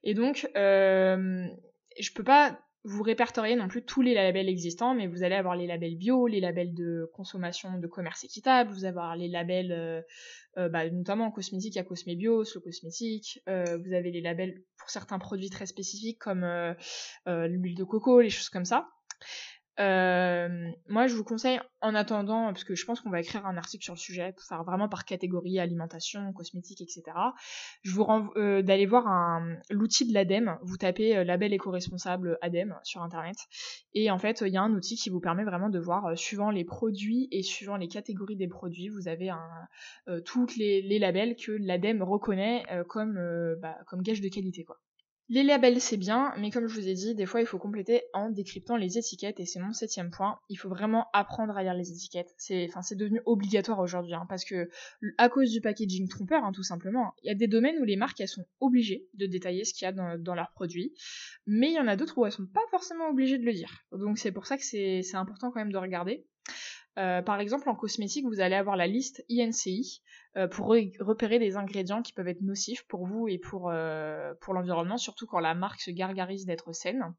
Et 0.04 0.14
donc, 0.14 0.48
je 0.54 2.14
peux 2.14 2.24
pas 2.24 2.60
vous 2.86 3.04
répertoriez 3.04 3.56
non 3.56 3.68
plus 3.68 3.84
tous 3.84 4.02
les 4.02 4.14
labels 4.14 4.48
existants, 4.48 4.94
mais 4.94 5.08
vous 5.08 5.24
allez 5.24 5.36
avoir 5.36 5.56
les 5.56 5.68
labels 5.68 5.98
bio, 5.98 6.28
les 6.28 6.40
labels 6.40 6.74
de 6.74 7.10
consommation 7.14 7.78
de 7.78 7.88
commerce 7.88 8.24
équitable, 8.24 8.72
vous 8.72 8.86
allez 8.86 8.90
avoir 8.90 9.16
les 9.18 9.28
labels, 9.28 9.72
euh, 9.72 10.02
euh, 10.58 10.70
bah, 10.70 10.90
notamment 10.90 11.26
en 11.26 11.32
cosmétique, 11.32 11.76
a 11.78 11.84
Cosmebio, 11.84 12.46
Slow 12.46 12.62
Cosmétique, 12.62 13.42
euh, 13.50 13.78
vous 13.84 13.94
avez 13.94 14.12
les 14.12 14.22
labels 14.22 14.64
pour 14.78 14.90
certains 14.90 15.20
produits 15.20 15.50
très 15.50 15.66
spécifiques 15.66 16.20
comme 16.20 16.46
l'huile 17.26 17.76
de 17.76 17.84
coco, 17.84 18.22
les 18.22 18.30
choses 18.30 18.50
comme 18.50 18.66
ça. 18.66 18.90
Euh, 19.80 20.72
moi, 20.90 21.08
je 21.08 21.16
vous 21.16 21.24
conseille, 21.24 21.60
en 21.82 21.96
attendant, 21.96 22.48
parce 22.48 22.66
que 22.66 22.76
je 22.76 22.86
pense 22.86 23.00
qu'on 23.00 23.10
va 23.10 23.22
écrire 23.22 23.46
un 23.46 23.56
article 23.56 23.84
sur 23.84 23.94
le 23.94 24.00
sujet, 24.00 24.36
faire 24.48 24.64
vraiment 24.64 24.90
par 24.90 25.06
catégorie, 25.06 25.58
alimentation, 25.58 26.34
cosmétique, 26.34 26.82
etc. 26.82 27.04
Je 27.84 27.92
vous 27.92 28.04
renvoie 28.04 28.38
euh, 28.38 28.62
d'aller 28.62 28.86
voir 28.86 29.42
l'outil 29.70 30.06
de 30.06 30.14
l'ADEME. 30.14 30.58
Vous 30.64 30.76
tapez 30.76 31.18
euh, 31.18 31.24
label 31.24 31.54
éco-responsable 31.54 32.38
ADEME 32.42 32.76
sur 32.84 33.02
Internet. 33.02 33.38
Et 33.94 34.12
en 34.12 34.18
fait, 34.18 34.42
il 34.42 34.52
y 34.52 34.58
a 34.58 34.62
un 34.62 34.74
outil 34.74 34.98
qui 34.98 35.10
vous 35.10 35.22
permet 35.22 35.46
vraiment 35.46 35.70
de 35.70 35.80
voir, 35.80 36.18
suivant 36.18 36.52
les 36.52 36.66
produits 36.66 37.30
et 37.32 37.42
suivant 37.42 37.78
les 37.78 37.88
catégories 37.88 38.36
des 38.36 38.48
produits, 38.48 38.90
vous 38.90 39.08
avez 39.08 39.30
un, 39.30 40.22
tous 40.26 40.56
les, 40.58 41.00
labels 41.00 41.36
que 41.38 41.54
l'ADEME 41.54 42.04
reconnaît 42.04 42.66
comme, 42.90 43.18
bah, 43.62 43.78
comme 43.88 44.02
gage 44.02 44.20
de 44.20 44.28
qualité, 44.28 44.66
quoi. 44.66 44.78
Les 45.32 45.44
labels 45.44 45.80
c'est 45.80 45.98
bien, 45.98 46.34
mais 46.40 46.50
comme 46.50 46.68
je 46.68 46.74
vous 46.74 46.88
ai 46.88 46.96
dit, 46.96 47.14
des 47.14 47.28
fois 47.28 47.40
il 47.40 47.46
faut 47.46 47.60
compléter 47.60 48.02
en 48.14 48.32
décryptant 48.32 48.78
les 48.78 48.98
étiquettes 48.98 49.40
et 49.40 49.46
c'est 49.46 49.60
mon 49.60 49.74
septième 49.74 50.10
point. 50.10 50.40
Il 50.50 50.56
faut 50.56 50.70
vraiment 50.70 51.06
apprendre 51.14 51.56
à 51.56 51.62
lire 51.62 51.76
les 51.76 51.92
étiquettes. 51.92 52.34
C'est, 52.40 52.68
enfin, 52.74 52.82
devenu 52.96 53.22
obligatoire 53.28 53.78
aujourd'hui, 53.78 54.16
hein, 54.16 54.26
parce 54.28 54.44
que 54.44 54.70
à 55.20 55.30
cause 55.30 55.52
du 55.52 55.62
packaging 55.62 56.08
trompeur, 56.08 56.44
hein, 56.44 56.52
tout 56.52 56.64
simplement, 56.64 57.14
il 57.22 57.28
y 57.28 57.32
a 57.32 57.36
des 57.36 57.48
domaines 57.48 57.78
où 57.80 57.84
les 57.84 57.96
marques 57.96 58.28
sont 58.28 58.44
obligées 58.60 59.08
de 59.14 59.28
détailler 59.28 59.66
ce 59.66 59.76
qu'il 59.76 59.86
y 59.86 59.90
a 59.90 59.92
dans, 59.92 60.18
dans 60.18 60.34
leurs 60.34 60.52
produits, 60.52 60.96
mais 61.46 61.68
il 61.68 61.76
y 61.76 61.80
en 61.80 61.88
a 61.88 61.96
d'autres 61.96 62.18
où 62.18 62.26
elles 62.26 62.32
sont 62.32 62.48
pas 62.48 62.66
forcément 62.72 63.10
obligées 63.10 63.38
de 63.38 63.46
le 63.46 63.54
dire. 63.54 63.86
Donc 63.92 64.18
c'est 64.18 64.32
pour 64.32 64.48
ça 64.48 64.58
que 64.58 64.64
c'est 64.64 65.04
important 65.14 65.52
quand 65.52 65.60
même 65.60 65.72
de 65.72 65.78
regarder. 65.78 66.26
Euh, 67.00 67.22
par 67.22 67.40
exemple, 67.40 67.70
en 67.70 67.76
cosmétique, 67.76 68.26
vous 68.26 68.42
allez 68.42 68.56
avoir 68.56 68.76
la 68.76 68.88
liste 68.88 69.24
INCI 69.30 70.02
euh, 70.36 70.48
pour 70.48 70.68
repérer 70.68 71.40
des 71.40 71.56
ingrédients 71.56 72.02
qui 72.02 72.12
peuvent 72.12 72.28
être 72.28 72.42
nocifs 72.42 72.86
pour 72.88 73.06
vous 73.06 73.28
et 73.30 73.38
pour, 73.38 73.70
euh, 73.70 74.34
l'environnement, 74.50 74.98
surtout 74.98 75.26
quand 75.26 75.40
la 75.40 75.54
marque 75.54 75.80
se 75.80 75.92
gargarise 75.92 76.46
d'être 76.46 76.74
saine. 76.74 77.14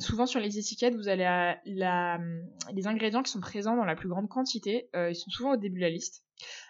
souvent 0.00 0.26
sur 0.26 0.40
les 0.40 0.58
étiquettes, 0.58 0.94
vous 0.94 1.08
allez 1.08 1.24
à 1.24 1.58
les 1.64 2.86
ingrédients 2.86 3.22
qui 3.22 3.30
sont 3.30 3.40
présents 3.40 3.76
dans 3.76 3.84
la 3.84 3.94
plus 3.94 4.08
grande 4.08 4.28
quantité, 4.28 4.88
ils 4.94 5.14
sont 5.14 5.30
souvent 5.30 5.52
au 5.52 5.56
début 5.56 5.76
de 5.76 5.84
la 5.84 5.90
liste. 5.90 6.24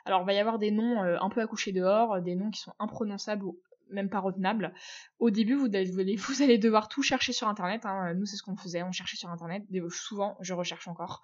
Alors 0.04 0.23
il 0.23 0.26
va 0.26 0.33
y 0.35 0.38
avoir 0.38 0.59
des 0.59 0.73
noms 0.73 1.00
un 1.00 1.30
peu 1.30 1.40
à 1.40 1.47
coucher 1.47 1.73
dehors, 1.73 2.21
des 2.21 2.35
noms 2.35 2.50
qui 2.50 2.61
sont 2.61 2.75
imprononçables 2.80 3.44
ou 3.44 3.61
même 3.90 4.08
pas 4.08 4.20
retenable. 4.20 4.72
Au 5.18 5.30
début, 5.30 5.54
vous, 5.54 5.66
allez, 5.66 6.16
vous 6.16 6.42
allez 6.42 6.58
devoir 6.58 6.88
tout 6.88 7.02
chercher 7.02 7.32
sur 7.32 7.48
Internet. 7.48 7.82
Hein. 7.84 8.14
Nous, 8.14 8.26
c'est 8.26 8.36
ce 8.36 8.42
qu'on 8.42 8.56
faisait, 8.56 8.82
on 8.82 8.92
cherchait 8.92 9.16
sur 9.16 9.30
Internet. 9.30 9.62
Souvent, 9.90 10.36
je 10.40 10.54
recherche 10.54 10.88
encore. 10.88 11.22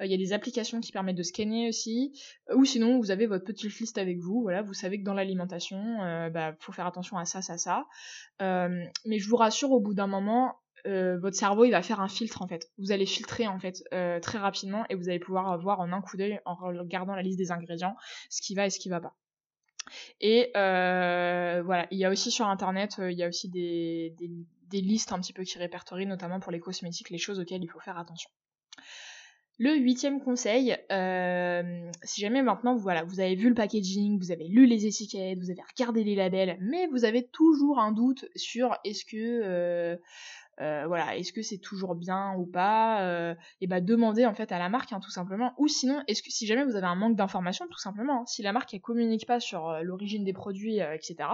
Euh, 0.00 0.06
il 0.06 0.10
y 0.10 0.14
a 0.14 0.18
des 0.18 0.32
applications 0.32 0.80
qui 0.80 0.92
permettent 0.92 1.16
de 1.16 1.22
scanner 1.22 1.68
aussi. 1.68 2.12
Ou 2.54 2.64
sinon, 2.64 2.98
vous 2.98 3.10
avez 3.10 3.26
votre 3.26 3.44
petite 3.44 3.78
liste 3.78 3.98
avec 3.98 4.18
vous. 4.18 4.42
Voilà, 4.42 4.62
vous 4.62 4.74
savez 4.74 4.98
que 4.98 5.04
dans 5.04 5.14
l'alimentation, 5.14 5.78
il 5.78 6.04
euh, 6.04 6.30
bah, 6.30 6.54
faut 6.60 6.72
faire 6.72 6.86
attention 6.86 7.18
à 7.18 7.24
ça, 7.24 7.42
ça, 7.42 7.58
ça. 7.58 7.86
Euh, 8.42 8.84
mais 9.06 9.18
je 9.18 9.28
vous 9.28 9.36
rassure, 9.36 9.70
au 9.70 9.80
bout 9.80 9.94
d'un 9.94 10.06
moment, 10.06 10.56
votre 10.84 11.36
cerveau 11.36 11.66
il 11.66 11.70
va 11.72 11.82
faire 11.82 12.00
un 12.00 12.08
filtre 12.08 12.40
en 12.40 12.48
fait. 12.48 12.70
Vous 12.78 12.92
allez 12.92 13.04
filtrer 13.04 13.46
en 13.46 13.58
fait 13.58 13.84
très 14.22 14.38
rapidement 14.38 14.86
et 14.88 14.94
vous 14.94 15.10
allez 15.10 15.18
pouvoir 15.18 15.58
voir 15.58 15.80
en 15.80 15.92
un 15.92 16.00
coup 16.00 16.16
d'œil 16.16 16.40
en 16.46 16.54
regardant 16.54 17.14
la 17.14 17.20
liste 17.20 17.36
des 17.36 17.52
ingrédients 17.52 17.94
ce 18.30 18.40
qui 18.40 18.54
va 18.54 18.64
et 18.64 18.70
ce 18.70 18.78
qui 18.78 18.88
va 18.88 18.98
pas. 18.98 19.14
Et 20.20 20.50
euh, 20.56 21.62
voilà, 21.64 21.86
il 21.90 21.98
y 21.98 22.04
a 22.04 22.10
aussi 22.10 22.30
sur 22.30 22.46
internet, 22.46 22.96
euh, 22.98 23.10
il 23.10 23.18
y 23.18 23.22
a 23.22 23.28
aussi 23.28 23.48
des, 23.48 24.14
des, 24.70 24.80
listes 24.80 25.12
un 25.12 25.20
petit 25.20 25.32
peu 25.32 25.44
qui 25.44 25.58
répertorient, 25.58 26.06
notamment 26.06 26.40
pour 26.40 26.52
les 26.52 26.60
cosmétiques, 26.60 27.10
les 27.10 27.18
choses 27.18 27.38
auxquelles 27.40 27.62
il 27.62 27.68
faut 27.68 27.80
faire 27.80 27.98
attention. 27.98 28.30
Le 29.60 29.74
huitième 29.74 30.20
conseil, 30.20 30.76
euh, 30.92 31.90
si 32.04 32.20
jamais 32.20 32.42
maintenant 32.42 32.76
voilà, 32.76 33.02
vous 33.02 33.18
avez 33.18 33.34
vu 33.34 33.48
le 33.48 33.56
packaging, 33.56 34.16
vous 34.18 34.30
avez 34.30 34.46
lu 34.46 34.66
les 34.66 34.86
étiquettes, 34.86 35.38
vous 35.38 35.50
avez 35.50 35.62
regardé 35.68 36.04
les 36.04 36.14
labels, 36.14 36.58
mais 36.60 36.86
vous 36.86 37.04
avez 37.04 37.26
toujours 37.26 37.80
un 37.80 37.90
doute 37.90 38.24
sur 38.36 38.76
est-ce 38.84 39.04
que 39.04 39.98
voilà, 40.58 41.16
est-ce 41.16 41.32
que 41.32 41.42
c'est 41.42 41.58
toujours 41.58 41.94
bien 41.94 42.34
ou 42.36 42.46
pas 42.46 43.02
euh, 43.02 43.34
Et 43.60 43.66
bah 43.66 43.80
demandez 43.80 44.26
en 44.26 44.34
fait 44.34 44.50
à 44.52 44.58
la 44.58 44.68
marque 44.68 44.92
hein, 44.92 45.00
tout 45.00 45.10
simplement. 45.10 45.54
Ou 45.58 45.68
sinon, 45.68 46.02
est-ce 46.08 46.22
que 46.22 46.30
si 46.30 46.46
jamais 46.46 46.64
vous 46.64 46.76
avez 46.76 46.86
un 46.86 46.94
manque 46.94 47.16
d'informations, 47.16 47.66
tout 47.70 47.78
simplement, 47.78 48.22
hein, 48.22 48.26
si 48.26 48.42
la 48.42 48.52
marque 48.52 48.74
elle 48.74 48.80
communique 48.80 49.26
pas 49.26 49.40
sur 49.40 49.68
euh, 49.68 49.82
l'origine 49.82 50.24
des 50.24 50.32
produits, 50.32 50.78
etc. 50.78 51.28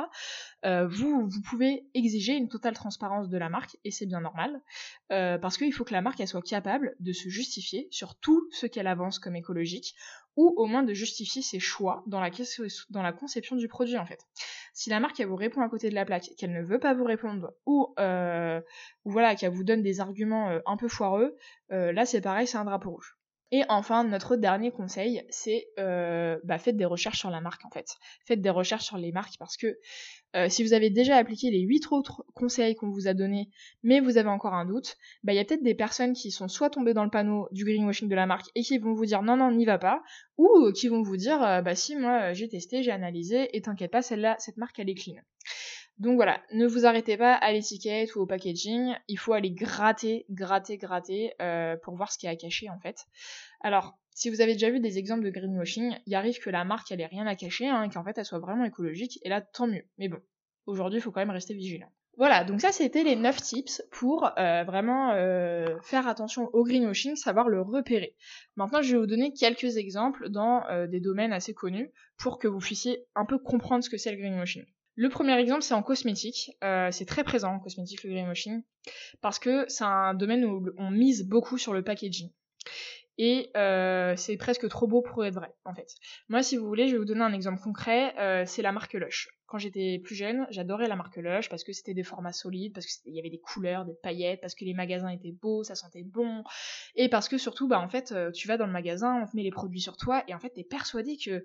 vous 0.64 1.28
vous 1.28 1.42
pouvez 1.42 1.86
exiger 1.94 2.34
une 2.34 2.48
totale 2.48 2.74
transparence 2.74 3.28
de 3.28 3.36
la 3.36 3.48
marque 3.48 3.76
et 3.84 3.90
c'est 3.90 4.06
bien 4.06 4.20
normal 4.20 4.60
parce 5.08 5.58
qu'il 5.58 5.72
faut 5.72 5.84
que 5.84 5.92
la 5.92 6.00
marque 6.00 6.26
soit 6.26 6.42
capable 6.42 6.96
de 7.00 7.12
se 7.12 7.28
justifier 7.28 7.88
sur 7.90 8.14
tout 8.14 8.48
ce 8.50 8.66
qu'elle 8.66 8.86
avance 8.86 9.18
comme 9.18 9.36
écologique 9.36 9.94
ou 10.36 10.52
au 10.56 10.66
moins 10.66 10.82
de 10.82 10.94
justifier 10.94 11.42
ses 11.42 11.60
choix 11.60 12.02
dans 12.06 12.20
la, 12.20 13.12
conception 13.12 13.56
du 13.56 13.68
produit 13.68 13.98
en 13.98 14.06
fait. 14.06 14.20
Si 14.72 14.90
la 14.90 15.00
marque 15.00 15.20
elle 15.20 15.28
vous 15.28 15.36
répond 15.36 15.62
à 15.62 15.68
côté 15.68 15.90
de 15.90 15.94
la 15.94 16.04
plaque, 16.04 16.30
qu'elle 16.36 16.52
ne 16.52 16.62
veut 16.62 16.80
pas 16.80 16.94
vous 16.94 17.04
répondre, 17.04 17.52
ou, 17.66 17.94
euh, 17.98 18.60
voilà, 19.04 19.36
qu'elle 19.36 19.52
vous 19.52 19.64
donne 19.64 19.82
des 19.82 20.00
arguments 20.00 20.50
euh, 20.50 20.60
un 20.66 20.76
peu 20.76 20.88
foireux, 20.88 21.36
euh, 21.72 21.92
là 21.92 22.04
c'est 22.04 22.20
pareil, 22.20 22.46
c'est 22.46 22.58
un 22.58 22.64
drapeau 22.64 22.90
rouge. 22.90 23.16
Et 23.56 23.62
enfin, 23.68 24.02
notre 24.02 24.34
dernier 24.34 24.72
conseil, 24.72 25.22
c'est 25.30 25.68
euh, 25.78 26.40
bah, 26.42 26.58
faites 26.58 26.76
des 26.76 26.84
recherches 26.84 27.20
sur 27.20 27.30
la 27.30 27.40
marque 27.40 27.64
en 27.64 27.70
fait. 27.70 27.86
Faites 28.26 28.40
des 28.40 28.50
recherches 28.50 28.82
sur 28.82 28.98
les 28.98 29.12
marques 29.12 29.34
parce 29.38 29.56
que 29.56 29.78
euh, 30.34 30.48
si 30.48 30.64
vous 30.64 30.72
avez 30.72 30.90
déjà 30.90 31.14
appliqué 31.14 31.52
les 31.52 31.60
8 31.60 31.92
autres 31.92 32.26
conseils 32.34 32.74
qu'on 32.74 32.90
vous 32.90 33.06
a 33.06 33.14
donnés, 33.14 33.50
mais 33.84 34.00
vous 34.00 34.18
avez 34.18 34.28
encore 34.28 34.54
un 34.54 34.64
doute, 34.64 34.96
bah, 35.22 35.32
il 35.32 35.36
y 35.36 35.38
a 35.38 35.44
peut-être 35.44 35.62
des 35.62 35.76
personnes 35.76 36.14
qui 36.14 36.32
sont 36.32 36.48
soit 36.48 36.68
tombées 36.68 36.94
dans 36.94 37.04
le 37.04 37.10
panneau 37.10 37.46
du 37.52 37.64
greenwashing 37.64 38.08
de 38.08 38.14
la 38.16 38.26
marque 38.26 38.50
et 38.56 38.62
qui 38.62 38.76
vont 38.78 38.92
vous 38.92 39.06
dire 39.06 39.22
non, 39.22 39.36
non, 39.36 39.52
n'y 39.52 39.66
va 39.66 39.78
pas, 39.78 40.02
ou 40.36 40.72
qui 40.72 40.88
vont 40.88 41.02
vous 41.02 41.16
dire 41.16 41.40
euh, 41.40 41.62
bah 41.62 41.76
si, 41.76 41.94
moi 41.94 42.32
j'ai 42.32 42.48
testé, 42.48 42.82
j'ai 42.82 42.90
analysé, 42.90 43.56
et 43.56 43.62
t'inquiète 43.62 43.92
pas, 43.92 44.02
celle-là, 44.02 44.34
cette 44.40 44.56
marque 44.56 44.80
elle 44.80 44.90
est 44.90 44.96
clean. 44.96 45.22
Donc 45.98 46.16
voilà, 46.16 46.42
ne 46.52 46.66
vous 46.66 46.86
arrêtez 46.86 47.16
pas 47.16 47.34
à 47.34 47.52
l'étiquette 47.52 48.16
ou 48.16 48.20
au 48.20 48.26
packaging, 48.26 48.94
il 49.06 49.16
faut 49.16 49.32
aller 49.32 49.52
gratter, 49.52 50.26
gratter, 50.28 50.76
gratter 50.76 51.32
euh, 51.40 51.76
pour 51.76 51.94
voir 51.94 52.10
ce 52.10 52.18
qui 52.18 52.26
est 52.26 52.30
à 52.30 52.34
cacher 52.34 52.68
en 52.68 52.80
fait. 52.80 53.06
Alors, 53.60 53.96
si 54.10 54.28
vous 54.28 54.40
avez 54.40 54.54
déjà 54.54 54.70
vu 54.70 54.80
des 54.80 54.98
exemples 54.98 55.24
de 55.24 55.30
greenwashing, 55.30 55.96
il 56.06 56.14
arrive 56.16 56.38
que 56.40 56.50
la 56.50 56.64
marque 56.64 56.90
elle 56.90 57.00
ait 57.00 57.06
rien 57.06 57.26
à 57.28 57.36
cacher, 57.36 57.68
hein, 57.68 57.88
qu'en 57.88 58.02
fait 58.02 58.18
elle 58.18 58.24
soit 58.24 58.40
vraiment 58.40 58.64
écologique, 58.64 59.20
et 59.22 59.28
là 59.28 59.40
tant 59.40 59.68
mieux. 59.68 59.84
Mais 59.98 60.08
bon, 60.08 60.18
aujourd'hui 60.66 60.98
il 60.98 61.02
faut 61.02 61.12
quand 61.12 61.20
même 61.20 61.30
rester 61.30 61.54
vigilant. 61.54 61.90
Voilà, 62.16 62.42
donc 62.42 62.60
ça 62.60 62.72
c'était 62.72 63.04
les 63.04 63.14
9 63.14 63.40
tips 63.40 63.82
pour 63.92 64.28
euh, 64.36 64.64
vraiment 64.64 65.12
euh, 65.12 65.78
faire 65.82 66.08
attention 66.08 66.48
au 66.52 66.64
greenwashing, 66.64 67.14
savoir 67.14 67.48
le 67.48 67.60
repérer. 67.60 68.16
Maintenant 68.56 68.82
je 68.82 68.92
vais 68.92 68.98
vous 68.98 69.06
donner 69.06 69.32
quelques 69.32 69.76
exemples 69.76 70.28
dans 70.28 70.64
des 70.88 71.00
domaines 71.00 71.32
assez 71.32 71.54
connus 71.54 71.92
pour 72.16 72.40
que 72.40 72.48
vous 72.48 72.58
puissiez 72.58 73.04
un 73.14 73.24
peu 73.24 73.38
comprendre 73.38 73.84
ce 73.84 73.90
que 73.90 73.96
c'est 73.96 74.10
le 74.10 74.18
greenwashing. 74.18 74.64
Le 74.96 75.08
premier 75.08 75.38
exemple, 75.38 75.62
c'est 75.62 75.74
en 75.74 75.82
cosmétique. 75.82 76.52
Euh, 76.62 76.90
c'est 76.92 77.04
très 77.04 77.24
présent 77.24 77.54
en 77.54 77.58
cosmétique, 77.58 78.04
le 78.04 78.10
greenwashing, 78.10 78.62
parce 79.20 79.38
que 79.38 79.64
c'est 79.68 79.84
un 79.84 80.14
domaine 80.14 80.44
où 80.44 80.64
on 80.78 80.90
mise 80.90 81.26
beaucoup 81.26 81.58
sur 81.58 81.72
le 81.72 81.82
packaging. 81.82 82.30
Et 83.18 83.50
euh, 83.56 84.14
c'est 84.16 84.36
presque 84.36 84.68
trop 84.68 84.86
beau 84.86 85.00
pour 85.00 85.24
être 85.24 85.34
vrai, 85.34 85.54
en 85.64 85.74
fait. 85.74 85.94
Moi, 86.28 86.42
si 86.42 86.56
vous 86.56 86.66
voulez, 86.66 86.88
je 86.88 86.92
vais 86.92 86.98
vous 86.98 87.04
donner 87.04 87.22
un 87.22 87.32
exemple 87.32 87.60
concret. 87.60 88.14
Euh, 88.18 88.44
c'est 88.46 88.62
la 88.62 88.72
marque 88.72 88.94
Lush. 88.94 89.28
Quand 89.46 89.58
j'étais 89.58 90.00
plus 90.02 90.14
jeune, 90.14 90.46
j'adorais 90.50 90.88
la 90.88 90.96
marque 90.96 91.16
Lush 91.16 91.48
parce 91.48 91.64
que 91.64 91.72
c'était 91.72 91.94
des 91.94 92.02
formats 92.02 92.32
solides, 92.32 92.72
parce 92.72 92.86
qu'il 92.86 93.12
y 93.12 93.18
avait 93.18 93.30
des 93.30 93.40
couleurs, 93.40 93.84
des 93.84 93.94
paillettes, 93.94 94.40
parce 94.40 94.54
que 94.54 94.64
les 94.64 94.74
magasins 94.74 95.08
étaient 95.08 95.32
beaux, 95.32 95.64
ça 95.64 95.74
sentait 95.74 96.02
bon, 96.02 96.44
et 96.96 97.08
parce 97.08 97.28
que 97.28 97.38
surtout, 97.38 97.68
bah 97.68 97.80
en 97.80 97.88
fait, 97.88 98.14
tu 98.32 98.48
vas 98.48 98.56
dans 98.56 98.66
le 98.66 98.72
magasin, 98.72 99.22
on 99.22 99.26
te 99.26 99.36
met 99.36 99.42
les 99.42 99.50
produits 99.50 99.80
sur 99.80 99.96
toi, 99.96 100.24
et 100.28 100.34
en 100.34 100.38
fait, 100.38 100.50
t'es 100.50 100.64
persuadé 100.64 101.16
que 101.16 101.44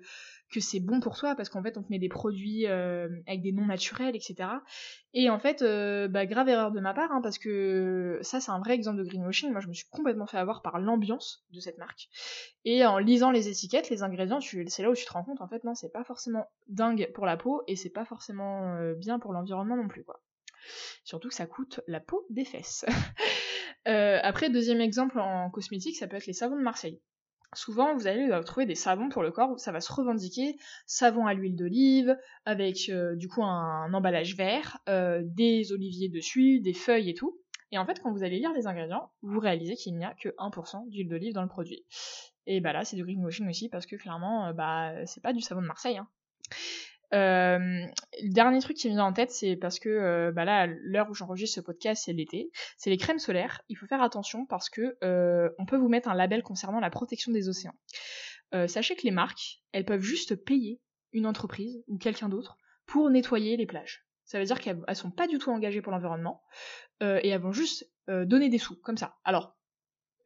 que 0.52 0.60
c'est 0.60 0.80
bon 0.80 1.00
pour 1.00 1.18
toi 1.18 1.36
parce 1.36 1.50
qu'en 1.50 1.62
fait 1.62 1.78
on 1.78 1.84
te 1.84 1.90
met 1.90 2.00
des 2.00 2.10
produits 2.10 2.66
euh, 2.66 3.08
avec 3.28 3.42
des 3.42 3.52
noms 3.52 3.66
naturels 3.66 4.16
etc 4.16 4.50
et 5.14 5.30
en 5.30 5.40
fait 5.40 5.62
euh, 5.62 6.08
bah, 6.08 6.26
grave 6.26 6.50
erreur 6.50 6.72
de 6.72 6.80
ma 6.80 6.94
part 6.94 7.12
hein, 7.12 7.22
parce 7.22 7.38
que 7.38 8.20
ça 8.22 8.40
c'est 8.40 8.52
un 8.52 8.60
vrai 8.60 8.74
exemple 8.74 8.98
de 8.98 9.04
greenwashing. 9.04 9.52
Moi 9.52 9.62
je 9.62 9.68
me 9.68 9.74
suis 9.74 9.88
complètement 9.90 10.26
fait 10.26 10.38
avoir 10.38 10.62
par 10.62 10.80
l'ambiance 10.80 11.46
de 11.52 11.60
cette 11.60 11.78
marque 11.78 12.10
et 12.66 12.86
en 12.86 12.98
lisant 12.98 13.32
les 13.32 13.48
étiquettes 13.48 13.90
les 13.90 14.04
ingrédients 14.04 14.40
c'est 14.42 14.84
là 14.84 14.90
où 14.90 14.96
tu 14.96 15.06
te 15.06 15.14
rends 15.14 15.24
compte 15.24 15.42
en 15.42 15.48
fait 15.48 15.64
non 15.64 15.76
c'est 15.76 15.92
pas 15.92 16.04
forcément 16.04 16.48
dingue 16.68 17.12
pour 17.14 17.26
la 17.26 17.38
peau 17.38 17.62
et 17.68 17.76
c'est 17.76 17.89
pas 17.90 18.06
forcément 18.06 18.76
euh, 18.76 18.94
bien 18.96 19.20
pour 19.20 19.34
l'environnement 19.34 19.78
non 19.78 19.88
plus 19.88 20.04
quoi 20.04 20.22
surtout 21.04 21.30
que 21.30 21.36
ça 21.36 21.48
coûte 21.48 21.82
la 21.88 22.00
peau 22.00 22.26
des 22.30 22.46
fesses 22.46 22.86
après 23.86 24.50
deuxième 24.50 24.82
exemple 24.82 25.20
en 25.20 25.50
cosmétique 25.50 25.96
ça 25.98 26.08
peut 26.08 26.18
être 26.18 26.28
les 26.28 26.34
savons 26.34 26.58
de 26.58 26.62
Marseille 26.62 27.02
Souvent, 27.54 27.96
vous 27.96 28.06
allez 28.06 28.30
euh, 28.30 28.44
trouver 28.44 28.68
des 28.68 28.76
savons 28.76 29.10
pour 29.10 29.24
le 29.24 29.32
corps, 29.32 29.60
ça 29.60 29.72
va 29.72 29.82
se 29.82 29.92
revendiquer 29.92 30.56
savon 30.86 31.26
à 31.26 31.34
l'huile 31.34 31.56
d'olive, 31.56 32.16
avec 32.46 32.90
euh, 32.90 33.16
du 33.16 33.28
coup 33.28 33.44
un, 33.44 33.92
emballage 33.92 34.36
vert, 34.36 34.78
euh, 34.88 35.22
des 35.24 35.72
oliviers 35.72 36.10
dessus, 36.10 36.60
des 36.60 36.74
feuilles 36.74 37.10
et 37.10 37.16
tout. 37.16 37.40
Et 37.72 37.80
en 37.80 37.86
fait, 37.88 38.02
quand 38.02 38.12
vous 38.12 38.24
allez 38.24 38.38
lire 38.38 38.54
les 38.54 38.68
ingrédients, 38.68 39.12
vous 39.24 39.40
réalisez 39.40 39.76
qu'il 39.76 39.96
n'y 39.98 40.06
a 40.06 40.14
que 40.14 40.30
1% 40.38 40.90
d'huile 40.90 41.10
d'olive 41.10 41.34
dans 41.34 41.42
le 41.42 41.48
produit. 41.48 41.86
Et 42.46 42.62
bah 42.62 42.74
là, 42.74 42.86
c'est 42.86 42.96
du 42.96 43.04
greenwashing 43.04 43.50
aussi 43.50 43.68
parce 43.68 43.88
que 43.88 43.96
clairement, 43.96 44.48
euh, 44.48 44.54
bah 44.54 44.94
c'est 45.08 45.22
pas 45.22 45.34
du 45.34 45.42
savon 45.42 45.62
de 45.62 45.68
Marseille. 45.68 45.98
Hein. 45.98 46.08
Euh, 47.14 47.58
le 48.22 48.34
dernier 48.34 48.60
truc 48.60 48.78
qui 48.78 48.88
me 48.88 48.94
vient 48.94 49.06
en 49.06 49.14
tête, 49.14 49.32
c'est 49.32 49.56
parce 49.56 49.80
que 49.80 49.90
euh, 49.90 50.32
bah 50.32 50.46
là, 50.46 50.68
l'heure 50.68 51.10
où 51.10 51.14
j'enregistre 51.14 51.56
ce 51.56 51.62
podcast, 51.62 52.04
c'est 52.06 52.14
l'été. 52.14 52.52
C'est 52.78 52.90
les 52.90 52.98
crèmes 52.98 53.20
solaires. 53.20 53.62
Il 53.70 53.76
faut 53.76 53.88
faire 53.88 54.02
attention 54.02 54.46
parce 54.46 54.70
que 54.70 54.98
on 55.58 55.66
peut 55.66 55.78
vous 55.78 55.90
mettre 55.90 56.10
un 56.10 56.16
label 56.16 56.44
concernant 56.44 56.80
la 56.80 56.90
protection 56.90 57.32
des 57.32 57.50
océans. 57.50 57.76
sachez 58.68 58.96
que 58.96 59.04
les 59.04 59.12
marques, 59.12 59.62
elles 59.72 59.86
peuvent 59.86 60.02
juste 60.02 60.36
payer 60.36 60.82
une 61.12 61.26
entreprise 61.26 61.84
ou 61.88 61.98
quelqu'un 61.98 62.30
d'autre 62.30 62.58
pour 62.86 63.10
nettoyer 63.10 63.58
les 63.58 63.66
plages. 63.66 64.06
Ça 64.26 64.40
veut 64.40 64.46
dire 64.46 64.60
qu'elles 64.60 64.84
sont 64.94 65.12
pas 65.12 65.28
du 65.28 65.40
tout 65.40 65.50
engagées 65.50 65.82
pour 65.82 65.92
l'environnement 65.92 66.44
et 67.02 67.30
elles 67.30 67.42
vont 67.42 67.52
juste 67.52 67.90
donner 68.08 68.50
des 68.50 68.60
sous 68.60 68.76
comme 68.76 68.98
ça. 68.98 69.18
Alors 69.24 69.59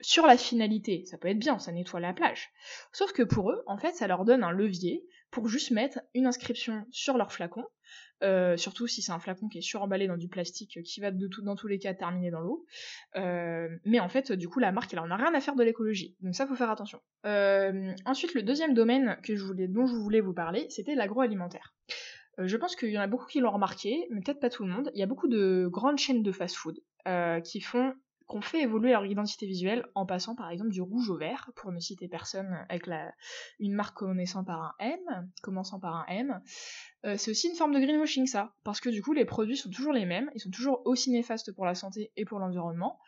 sur 0.01 0.25
la 0.27 0.37
finalité, 0.37 1.05
ça 1.05 1.17
peut 1.17 1.29
être 1.29 1.39
bien, 1.39 1.59
ça 1.59 1.71
nettoie 1.71 1.99
la 1.99 2.13
plage. 2.13 2.51
Sauf 2.91 3.13
que 3.13 3.23
pour 3.23 3.51
eux, 3.51 3.63
en 3.67 3.77
fait, 3.77 3.93
ça 3.93 4.07
leur 4.07 4.25
donne 4.25 4.43
un 4.43 4.51
levier 4.51 5.05
pour 5.31 5.47
juste 5.47 5.71
mettre 5.71 5.99
une 6.13 6.27
inscription 6.27 6.85
sur 6.91 7.17
leur 7.17 7.31
flacon, 7.31 7.65
euh, 8.23 8.55
surtout 8.55 8.87
si 8.87 9.01
c'est 9.01 9.11
un 9.11 9.19
flacon 9.19 9.49
qui 9.49 9.57
est 9.57 9.61
suremballé 9.61 10.07
dans 10.07 10.15
du 10.15 10.29
plastique 10.29 10.79
qui 10.83 11.01
va 11.01 11.11
dans 11.11 11.55
tous 11.55 11.67
les 11.67 11.79
cas 11.79 11.93
terminer 11.93 12.31
dans 12.31 12.39
l'eau. 12.39 12.65
Euh, 13.15 13.67
mais 13.83 13.99
en 13.99 14.09
fait, 14.09 14.31
du 14.31 14.47
coup, 14.47 14.59
la 14.59 14.71
marque, 14.71 14.93
elle 14.93 14.99
en 14.99 15.09
a 15.09 15.15
rien 15.17 15.33
à 15.33 15.41
faire 15.41 15.55
de 15.55 15.63
l'écologie. 15.63 16.15
Donc 16.21 16.35
ça, 16.35 16.47
faut 16.47 16.55
faire 16.55 16.69
attention. 16.69 17.01
Euh, 17.25 17.93
ensuite, 18.05 18.33
le 18.33 18.43
deuxième 18.43 18.73
domaine 18.73 19.17
dont 19.27 19.85
je 19.85 19.95
voulais 19.95 20.21
vous 20.21 20.33
parler, 20.33 20.67
c'était 20.69 20.95
l'agroalimentaire. 20.95 21.73
je 22.37 22.57
pense 22.57 22.75
qu'il 22.75 22.89
y 22.89 22.97
en 22.97 23.01
a 23.01 23.07
beaucoup 23.07 23.25
qui 23.25 23.39
l'ont 23.39 23.51
remarqué, 23.51 24.07
mais 24.11 24.21
peut-être 24.21 24.39
pas 24.39 24.49
tout 24.49 24.63
le 24.63 24.71
monde. 24.71 24.91
Il 24.93 24.99
y 24.99 25.03
a 25.03 25.07
beaucoup 25.07 25.27
de 25.27 25.67
grandes 25.69 25.97
chaînes 25.97 26.23
de 26.23 26.31
fast-food 26.31 26.79
qui 27.43 27.59
font 27.59 27.93
qu'on 28.27 28.41
fait 28.41 28.61
évoluer 28.61 28.91
leur 28.91 29.05
identité 29.05 29.45
visuelle 29.45 29.85
en 29.95 30.05
passant 30.05 30.35
par 30.35 30.49
exemple 30.49 30.71
du 30.71 30.81
rouge 30.81 31.09
au 31.09 31.17
vert, 31.17 31.51
pour 31.55 31.71
ne 31.71 31.79
citer 31.79 32.07
personne 32.07 32.65
avec 32.69 32.87
la, 32.87 33.13
une 33.59 33.73
marque 33.73 33.97
commençant 33.97 34.43
par 34.43 34.61
un 34.61 34.73
M, 34.79 34.99
commençant 35.41 35.79
par 35.79 35.95
un 35.95 36.05
M. 36.07 36.41
Euh, 37.05 37.17
c'est 37.17 37.31
aussi 37.31 37.49
une 37.49 37.55
forme 37.55 37.73
de 37.73 37.79
greenwashing 37.79 38.27
ça, 38.27 38.53
parce 38.63 38.79
que 38.79 38.89
du 38.89 39.01
coup 39.01 39.13
les 39.13 39.25
produits 39.25 39.57
sont 39.57 39.69
toujours 39.69 39.93
les 39.93 40.05
mêmes, 40.05 40.29
ils 40.35 40.41
sont 40.41 40.51
toujours 40.51 40.81
aussi 40.85 41.11
néfastes 41.11 41.53
pour 41.53 41.65
la 41.65 41.75
santé 41.75 42.11
et 42.15 42.25
pour 42.25 42.39
l'environnement, 42.39 42.99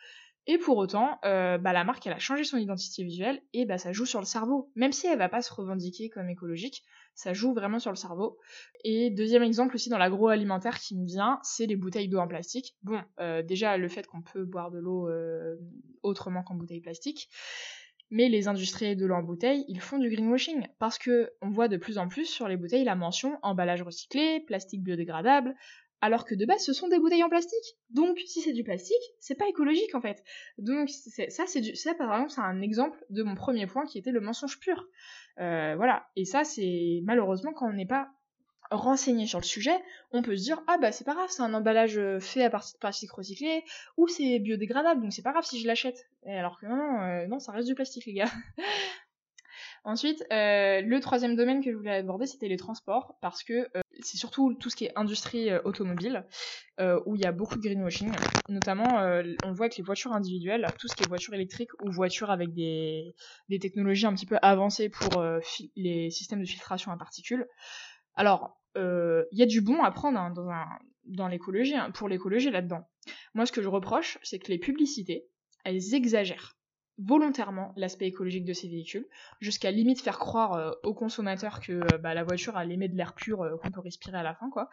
et 0.46 0.58
pour 0.58 0.76
autant, 0.76 1.18
euh, 1.24 1.58
bah, 1.58 1.72
la 1.72 1.82
marque 1.82 2.06
elle 2.06 2.12
a 2.12 2.18
changé 2.18 2.44
son 2.44 2.56
identité 2.56 3.02
visuelle 3.02 3.42
et 3.52 3.64
bah, 3.64 3.78
ça 3.78 3.92
joue 3.92 4.06
sur 4.06 4.20
le 4.20 4.26
cerveau. 4.26 4.70
Même 4.76 4.92
si 4.92 5.08
elle 5.08 5.18
va 5.18 5.28
pas 5.28 5.42
se 5.42 5.52
revendiquer 5.52 6.08
comme 6.08 6.30
écologique, 6.30 6.84
ça 7.14 7.32
joue 7.32 7.52
vraiment 7.52 7.80
sur 7.80 7.90
le 7.90 7.96
cerveau. 7.96 8.38
Et 8.84 9.10
deuxième 9.10 9.42
exemple 9.42 9.74
aussi 9.74 9.88
dans 9.88 9.98
l'agroalimentaire 9.98 10.78
qui 10.78 10.96
me 10.96 11.04
vient, 11.04 11.40
c'est 11.42 11.66
les 11.66 11.74
bouteilles 11.74 12.08
d'eau 12.08 12.18
en 12.18 12.28
plastique. 12.28 12.76
Bon, 12.82 13.02
euh, 13.18 13.42
déjà 13.42 13.76
le 13.76 13.88
fait 13.88 14.06
qu'on 14.06 14.22
peut 14.22 14.44
boire 14.44 14.70
de 14.70 14.78
l'eau 14.78 15.08
euh, 15.08 15.56
autrement 16.02 16.44
qu'en 16.44 16.54
bouteille 16.54 16.80
plastique. 16.80 17.28
Mais 18.10 18.28
les 18.28 18.46
industriels 18.46 18.96
de 18.96 19.04
l'eau 19.04 19.16
en 19.16 19.22
bouteille, 19.24 19.64
ils 19.66 19.80
font 19.80 19.98
du 19.98 20.08
greenwashing 20.08 20.68
parce 20.78 20.96
que 20.96 21.32
on 21.42 21.50
voit 21.50 21.66
de 21.66 21.76
plus 21.76 21.98
en 21.98 22.06
plus 22.06 22.26
sur 22.26 22.46
les 22.46 22.56
bouteilles 22.56 22.84
la 22.84 22.94
mention 22.94 23.36
emballage 23.42 23.82
recyclé, 23.82 24.44
plastique 24.46 24.84
biodégradable, 24.84 25.56
alors 26.00 26.24
que 26.24 26.34
de 26.34 26.44
base 26.44 26.64
ce 26.64 26.72
sont 26.72 26.88
des 26.88 26.98
bouteilles 26.98 27.22
en 27.22 27.28
plastique. 27.28 27.76
Donc 27.90 28.18
si 28.26 28.40
c'est 28.40 28.52
du 28.52 28.64
plastique, 28.64 28.96
c'est 29.18 29.34
pas 29.34 29.48
écologique 29.48 29.94
en 29.94 30.00
fait. 30.00 30.22
Donc 30.58 30.90
ça 30.90 31.44
c'est 31.46 31.60
du 31.60 31.74
ça 31.74 31.94
par 31.94 32.12
exemple 32.12 32.30
c'est 32.32 32.40
un 32.40 32.60
exemple 32.60 33.04
de 33.10 33.22
mon 33.22 33.34
premier 33.34 33.66
point 33.66 33.86
qui 33.86 33.98
était 33.98 34.12
le 34.12 34.20
mensonge 34.20 34.58
pur. 34.60 34.86
Euh, 35.38 35.74
voilà 35.76 36.08
et 36.16 36.24
ça 36.24 36.44
c'est 36.44 37.00
malheureusement 37.04 37.52
quand 37.52 37.68
on 37.68 37.72
n'est 37.72 37.86
pas 37.86 38.10
renseigné 38.70 39.26
sur 39.26 39.38
le 39.38 39.44
sujet, 39.44 39.76
on 40.10 40.22
peut 40.22 40.36
se 40.36 40.42
dire 40.42 40.60
ah 40.66 40.76
bah 40.78 40.92
c'est 40.92 41.04
pas 41.04 41.14
grave, 41.14 41.28
c'est 41.30 41.42
un 41.42 41.54
emballage 41.54 41.98
euh, 41.98 42.18
fait 42.20 42.42
à 42.42 42.50
partir 42.50 42.74
de 42.74 42.78
plastique 42.78 43.12
recyclé 43.12 43.64
ou 43.96 44.08
c'est 44.08 44.38
biodégradable 44.40 45.02
donc 45.02 45.12
c'est 45.12 45.22
pas 45.22 45.32
grave 45.32 45.44
si 45.44 45.60
je 45.60 45.66
l'achète. 45.66 46.08
Alors 46.26 46.58
que 46.58 46.66
non 46.66 47.00
euh, 47.02 47.26
non 47.26 47.38
ça 47.38 47.52
reste 47.52 47.68
du 47.68 47.74
plastique 47.74 48.06
les 48.06 48.14
gars. 48.14 48.30
Ensuite, 49.86 50.24
euh, 50.32 50.80
le 50.80 50.98
troisième 50.98 51.36
domaine 51.36 51.62
que 51.62 51.70
je 51.70 51.76
voulais 51.76 51.94
aborder, 51.94 52.26
c'était 52.26 52.48
les 52.48 52.56
transports, 52.56 53.16
parce 53.20 53.44
que 53.44 53.52
euh, 53.52 53.80
c'est 54.00 54.16
surtout 54.16 54.52
tout 54.54 54.68
ce 54.68 54.74
qui 54.74 54.86
est 54.86 54.92
industrie 54.96 55.48
euh, 55.48 55.60
automobile, 55.64 56.26
où 57.06 57.14
il 57.14 57.22
y 57.22 57.24
a 57.24 57.30
beaucoup 57.30 57.54
de 57.54 57.62
greenwashing. 57.62 58.10
Notamment, 58.48 59.00
on 59.44 59.52
voit 59.52 59.68
que 59.70 59.76
les 59.76 59.84
voitures 59.84 60.12
individuelles, 60.12 60.66
tout 60.78 60.88
ce 60.88 60.96
qui 60.96 61.04
est 61.04 61.08
voitures 61.08 61.32
électriques 61.34 61.70
ou 61.84 61.90
voitures 61.90 62.30
avec 62.30 62.52
des, 62.52 63.14
technologies 63.60 64.06
un 64.06 64.12
petit 64.12 64.26
peu 64.26 64.36
avancées 64.42 64.90
pour 64.90 65.24
les 65.76 66.10
systèmes 66.10 66.40
de 66.40 66.46
filtration 66.46 66.92
à 66.92 66.98
particules. 66.98 67.46
Alors, 68.14 68.60
il 68.74 69.38
y 69.38 69.42
a 69.42 69.46
du 69.46 69.62
bon 69.62 69.82
à 69.84 69.90
prendre 69.90 70.18
hein, 70.18 70.34
dans, 71.06 71.28
l'écologie, 71.28 71.76
hein, 71.76 71.90
pour 71.92 72.10
l'écologie 72.10 72.50
là-dedans. 72.50 72.86
Moi, 73.32 73.46
ce 73.46 73.52
que 73.52 73.62
je 73.62 73.68
reproche, 73.68 74.18
c'est 74.22 74.38
que 74.38 74.48
les 74.48 74.58
publicités, 74.58 75.24
elles 75.64 75.94
exagèrent 75.94 76.56
volontairement 76.98 77.72
l'aspect 77.76 78.06
écologique 78.06 78.44
de 78.44 78.52
ces 78.52 78.68
véhicules, 78.68 79.06
jusqu'à 79.40 79.70
limite 79.70 80.00
faire 80.00 80.18
croire 80.18 80.54
euh, 80.54 80.70
aux 80.82 80.94
consommateurs 80.94 81.60
que 81.60 81.72
euh, 81.72 81.98
bah, 81.98 82.14
la 82.14 82.24
voiture 82.24 82.58
elle 82.58 82.72
émet 82.72 82.88
de 82.88 82.96
l'air 82.96 83.14
pur 83.14 83.42
euh, 83.42 83.56
qu'on 83.56 83.70
peut 83.70 83.80
respirer 83.80 84.16
à 84.16 84.22
la 84.22 84.34
fin 84.34 84.48
quoi. 84.50 84.70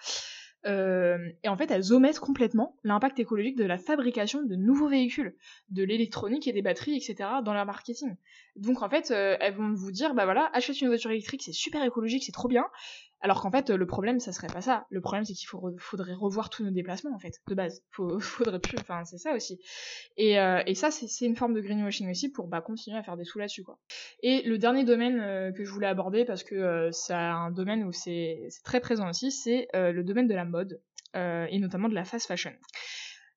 et 0.66 1.50
en 1.50 1.58
fait, 1.58 1.70
elles 1.72 1.92
omettent 1.92 2.20
complètement 2.20 2.78
l'impact 2.86 3.20
écologique 3.20 3.58
de 3.58 3.66
la 3.66 3.78
fabrication 3.78 4.44
de 4.44 4.56
nouveaux 4.56 4.88
véhicules, 4.88 5.36
de 5.70 5.84
l'électronique 5.84 6.48
et 6.48 6.54
des 6.54 6.62
batteries, 6.62 6.96
etc. 6.96 7.30
dans 7.44 7.54
leur 7.54 7.66
marketing. 7.66 8.16
Donc 8.56 8.82
en 8.82 8.90
fait, 8.90 9.12
elles 9.12 9.56
vont 9.56 9.74
vous 9.74 9.92
dire, 9.92 10.14
bah 10.14 10.24
voilà, 10.24 10.50
achète 10.54 10.80
une 10.80 10.88
voiture 10.88 11.12
électrique, 11.12 11.44
c'est 11.44 11.52
super 11.52 11.84
écologique, 11.84 12.24
c'est 12.24 12.32
trop 12.32 12.48
bien. 12.48 12.66
Alors 13.24 13.42
qu'en 13.42 13.52
fait, 13.52 13.70
le 13.70 13.88
problème, 13.88 14.20
ça 14.20 14.34
serait 14.34 14.50
pas 14.50 14.60
ça. 14.60 14.86
Le 14.90 15.00
problème, 15.00 15.24
c'est 15.24 15.34
qu'il 15.34 15.48
faudrait 15.48 16.14
revoir 16.14 16.50
tous 16.50 16.66
nos 16.66 16.72
déplacements, 16.72 17.16
en 17.16 17.20
fait, 17.20 17.40
de 17.48 17.56
base. 17.56 17.82
Faudrait 18.20 18.60
plus, 18.60 18.78
enfin, 18.78 19.06
c'est 19.06 19.18
ça 19.18 19.34
aussi. 19.34 19.62
Et, 20.18 20.38
euh, 20.42 20.62
ça, 20.74 20.92
c'est 20.92 21.26
une 21.26 21.38
forme 21.38 21.54
de 21.54 21.62
greenwashing 21.62 22.12
aussi 22.12 22.30
pour 22.30 22.48
bah, 22.48 22.60
continuer 22.60 22.98
à 22.98 23.04
faire 23.04 23.16
des 23.16 23.24
sous 23.24 23.40
là-dessus, 23.40 23.64
quoi. 23.64 23.80
Et 24.24 24.42
le 24.42 24.58
dernier 24.58 24.84
domaine 24.84 25.22
euh, 25.22 25.54
que 25.54 25.64
je 25.64 25.72
voulais 25.72 25.88
aborder, 25.88 26.26
parce 26.26 26.44
que 26.44 26.56
euh, 26.56 26.92
c'est 26.92 27.14
un 27.14 27.50
domaine 27.50 27.86
où 27.86 27.94
c'est 27.94 28.50
très 28.66 28.82
présent 28.82 29.10
aussi, 29.10 29.32
c'est 29.32 29.70
le 29.74 30.04
domaine 30.04 30.28
de 30.28 30.36
la 30.36 30.44
mode, 30.44 30.82
et 31.16 31.60
notamment 31.60 31.88
de 31.88 31.96
la 31.96 32.04
fast 32.04 32.28
fashion. 32.28 32.52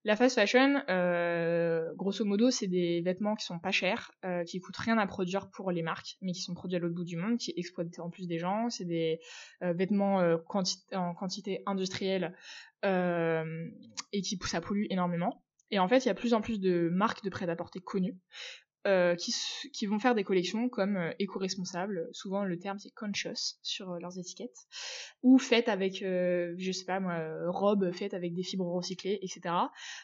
La 0.07 0.15
fast 0.15 0.37
fashion, 0.37 0.81
euh, 0.89 1.93
grosso 1.97 2.25
modo, 2.25 2.53
c'est 2.53 2.69
des 2.69 3.01
vêtements 3.01 3.35
qui 3.35 3.45
sont 3.45 3.59
pas 3.59 3.73
chers, 3.73 4.13
euh, 4.25 4.45
qui 4.45 4.61
coûtent 4.61 4.77
rien 4.77 4.99
à 4.99 5.07
produire 5.09 5.51
pour 5.51 5.73
les 5.73 5.83
marques, 5.83 6.17
mais 6.23 6.31
qui 6.31 6.43
sont 6.43 6.55
produits 6.55 6.77
à 6.77 6.79
l'autre 6.79 6.95
bout 6.95 7.05
du 7.05 7.17
monde, 7.17 7.39
qui 7.39 7.53
exploitent 7.57 7.99
en 7.99 8.09
plus 8.09 8.29
des 8.29 8.39
gens. 8.39 8.71
C'est 8.71 8.85
des 8.85 9.19
euh, 9.65 9.73
vêtements 9.73 10.19
en 10.93 11.13
quantité 11.13 11.61
industrielle 11.67 12.37
et 12.85 14.23
qui 14.23 14.39
ça 14.45 14.61
pollue 14.61 14.85
énormément. 14.91 15.43
Et 15.73 15.81
en 15.81 15.89
fait, 15.89 16.05
il 16.05 16.07
y 16.07 16.11
a 16.13 16.15
plus 16.15 16.35
en 16.35 16.41
plus 16.41 16.61
de 16.61 16.89
marques 16.89 17.25
de 17.25 17.31
prêt-à-porter 17.31 17.81
connues 17.81 18.17
euh, 18.87 19.17
qui, 19.17 19.87
vont 19.87 19.99
faire 19.99 20.15
des 20.15 20.23
collections 20.23 20.69
comme 20.69 20.97
euh, 20.97 21.11
éco-responsables, 21.19 22.09
souvent 22.13 22.45
le 22.45 22.57
terme 22.57 22.79
c'est 22.79 22.95
conscious 22.95 23.59
sur 23.63 23.91
euh, 23.91 23.99
leurs 23.99 24.17
étiquettes, 24.17 24.57
ou 25.25 25.39
faites 25.39 25.69
avec, 25.69 25.97
je 25.99 26.73
sais 26.73 26.85
pas 26.85 27.01
moi, 27.01 27.21
robes 27.49 27.91
faites 27.93 28.15
avec 28.15 28.33
des 28.33 28.45
fibres 28.45 28.67
recyclées, 28.67 29.19
etc. 29.23 29.55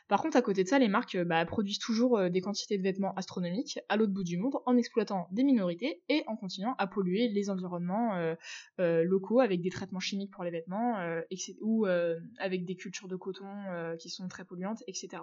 Par 0.08 0.20
contre, 0.20 0.36
à 0.36 0.42
côté 0.42 0.64
de 0.64 0.68
ça, 0.68 0.80
les 0.80 0.88
marques 0.88 1.16
bah, 1.16 1.44
produisent 1.46 1.78
toujours 1.78 2.28
des 2.28 2.40
quantités 2.40 2.76
de 2.76 2.82
vêtements 2.82 3.14
astronomiques 3.14 3.78
à 3.88 3.96
l'autre 3.96 4.12
bout 4.12 4.24
du 4.24 4.36
monde 4.36 4.56
en 4.66 4.76
exploitant 4.76 5.28
des 5.30 5.44
minorités 5.44 6.02
et 6.08 6.24
en 6.26 6.36
continuant 6.36 6.74
à 6.78 6.88
polluer 6.88 7.28
les 7.28 7.50
environnements 7.50 8.34
locaux 8.78 9.40
avec 9.40 9.60
des 9.60 9.70
traitements 9.70 10.00
chimiques 10.00 10.32
pour 10.32 10.42
les 10.42 10.50
vêtements 10.50 10.96
ou 11.60 11.86
avec 12.38 12.64
des 12.64 12.74
cultures 12.74 13.08
de 13.08 13.16
coton 13.16 13.46
qui 13.98 14.10
sont 14.10 14.26
très 14.26 14.44
polluantes, 14.44 14.82
etc. 14.88 15.22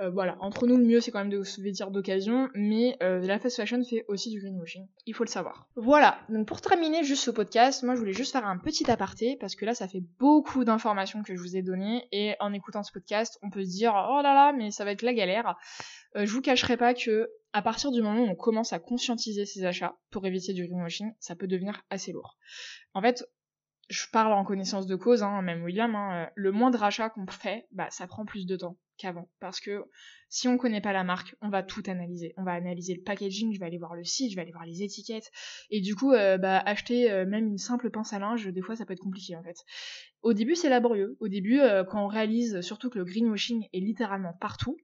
Euh, 0.00 0.10
voilà, 0.10 0.36
entre 0.40 0.66
nous, 0.66 0.76
le 0.76 0.84
mieux 0.84 1.00
c'est 1.00 1.10
quand 1.10 1.18
même 1.18 1.28
de 1.28 1.42
se 1.42 1.60
vêtir 1.60 1.90
d'occasion, 1.90 2.48
mais 2.54 2.96
euh, 3.02 3.20
la 3.20 3.38
fast 3.38 3.56
fashion 3.56 3.84
fait 3.84 4.04
aussi 4.08 4.30
du 4.30 4.40
greenwashing. 4.40 4.86
Il 5.06 5.14
faut 5.14 5.24
le 5.24 5.28
savoir. 5.28 5.68
Voilà, 5.76 6.18
donc 6.28 6.46
pour 6.46 6.60
terminer 6.60 7.04
juste 7.04 7.24
ce 7.24 7.30
podcast, 7.30 7.82
moi 7.82 7.94
je 7.94 8.00
voulais 8.00 8.12
juste 8.14 8.32
faire 8.32 8.46
un 8.46 8.58
petit 8.58 8.90
aparté, 8.90 9.36
parce 9.38 9.54
que 9.54 9.64
là 9.64 9.74
ça 9.74 9.88
fait 9.88 10.02
beaucoup 10.18 10.64
d'informations 10.64 11.22
que 11.22 11.34
je 11.36 11.40
vous 11.40 11.56
ai 11.56 11.62
données, 11.62 12.08
et 12.10 12.34
en 12.40 12.52
écoutant 12.52 12.82
ce 12.82 12.92
podcast, 12.92 13.38
on 13.42 13.50
peut 13.50 13.64
se 13.64 13.70
dire 13.70 13.92
oh 13.94 14.22
là 14.22 14.34
là, 14.34 14.52
mais 14.52 14.70
ça 14.70 14.84
va 14.84 14.92
être 14.92 15.02
la 15.02 15.12
galère. 15.12 15.56
Euh, 16.16 16.24
je 16.24 16.32
vous 16.32 16.42
cacherai 16.42 16.76
pas 16.76 16.94
que 16.94 17.30
à 17.52 17.60
partir 17.60 17.90
du 17.90 18.00
moment 18.00 18.22
où 18.22 18.28
on 18.28 18.34
commence 18.34 18.72
à 18.72 18.78
conscientiser 18.78 19.44
ses 19.44 19.64
achats 19.64 19.94
pour 20.10 20.26
éviter 20.26 20.54
du 20.54 20.66
greenwashing, 20.66 21.12
ça 21.20 21.36
peut 21.36 21.46
devenir 21.46 21.82
assez 21.90 22.12
lourd. 22.12 22.38
En 22.94 23.02
fait, 23.02 23.26
je 23.88 24.06
parle 24.10 24.32
en 24.32 24.44
connaissance 24.44 24.86
de 24.86 24.96
cause, 24.96 25.22
hein, 25.22 25.42
même 25.42 25.62
William, 25.64 25.94
hein, 25.94 26.30
le 26.34 26.52
moindre 26.52 26.82
achat 26.82 27.10
qu'on 27.10 27.26
fait, 27.26 27.66
bah, 27.72 27.88
ça 27.90 28.06
prend 28.06 28.24
plus 28.24 28.46
de 28.46 28.56
temps 28.56 28.78
qu'avant. 28.96 29.28
Parce 29.40 29.60
que 29.60 29.84
si 30.28 30.48
on 30.48 30.56
connaît 30.56 30.80
pas 30.80 30.92
la 30.92 31.04
marque, 31.04 31.34
on 31.42 31.50
va 31.50 31.62
tout 31.62 31.82
analyser. 31.86 32.32
On 32.36 32.44
va 32.44 32.52
analyser 32.52 32.94
le 32.94 33.02
packaging, 33.02 33.52
je 33.52 33.60
vais 33.60 33.66
aller 33.66 33.78
voir 33.78 33.94
le 33.94 34.04
site, 34.04 34.30
je 34.30 34.36
vais 34.36 34.42
aller 34.42 34.52
voir 34.52 34.64
les 34.64 34.82
étiquettes. 34.82 35.30
Et 35.70 35.80
du 35.80 35.94
coup, 35.94 36.12
euh, 36.12 36.38
bah, 36.38 36.58
acheter 36.58 37.10
euh, 37.10 37.26
même 37.26 37.46
une 37.46 37.58
simple 37.58 37.90
pince 37.90 38.12
à 38.12 38.18
linge, 38.18 38.46
des 38.46 38.62
fois, 38.62 38.76
ça 38.76 38.86
peut 38.86 38.92
être 38.92 39.00
compliqué 39.00 39.36
en 39.36 39.42
fait. 39.42 39.58
Au 40.22 40.32
début, 40.32 40.54
c'est 40.54 40.70
laborieux. 40.70 41.16
Au 41.20 41.28
début, 41.28 41.60
euh, 41.60 41.84
quand 41.84 42.04
on 42.04 42.08
réalise 42.08 42.60
surtout 42.60 42.88
que 42.88 42.98
le 42.98 43.04
greenwashing 43.04 43.68
est 43.72 43.80
littéralement 43.80 44.32
partout, 44.40 44.78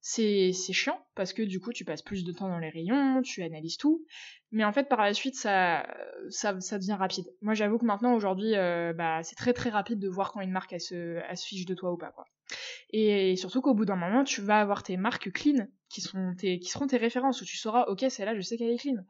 c'est 0.00 0.52
chiant 0.52 0.98
parce 1.14 1.32
que 1.32 1.42
du 1.42 1.60
coup 1.60 1.72
tu 1.72 1.84
passes 1.84 2.02
plus 2.02 2.24
de 2.24 2.32
temps 2.32 2.48
dans 2.48 2.58
les 2.58 2.70
rayons, 2.70 3.20
tu 3.22 3.42
analyses 3.42 3.76
tout, 3.76 4.04
Mais 4.52 4.64
en 4.64 4.72
fait, 4.72 4.88
par 4.88 5.00
la 5.02 5.14
suite, 5.14 5.36
ça, 5.36 5.86
ça, 6.28 6.60
ça 6.60 6.78
devient 6.78 6.94
rapide. 6.94 7.26
Moi, 7.40 7.54
j'avoue 7.54 7.78
que 7.78 7.84
maintenant, 7.84 8.14
aujourd'hui, 8.14 8.56
euh, 8.56 8.92
bah, 8.92 9.22
c'est 9.22 9.36
très 9.36 9.52
très 9.52 9.70
rapide 9.70 9.98
de 9.98 10.08
voir 10.08 10.32
quand 10.32 10.40
une 10.40 10.50
marque 10.50 10.72
elle 10.72 10.80
se, 10.80 11.20
elle 11.28 11.36
se 11.36 11.46
fiche 11.46 11.66
de 11.66 11.74
toi 11.74 11.92
ou 11.92 11.96
pas, 11.96 12.10
quoi. 12.10 12.26
Et 12.92 13.36
surtout 13.36 13.60
qu'au 13.60 13.74
bout 13.74 13.84
d'un 13.84 13.96
moment, 13.96 14.24
tu 14.24 14.40
vas 14.40 14.60
avoir 14.60 14.82
tes 14.82 14.96
marques 14.96 15.30
clean 15.30 15.68
qui, 15.88 16.00
sont 16.00 16.34
tes, 16.36 16.58
qui 16.58 16.68
seront 16.68 16.86
tes 16.86 16.96
références 16.96 17.40
où 17.40 17.44
tu 17.44 17.56
sauras, 17.56 17.84
ok, 17.84 18.04
celle-là, 18.08 18.34
je 18.34 18.40
sais 18.40 18.56
qu'elle 18.56 18.70
est 18.70 18.78
clean. 18.78 19.04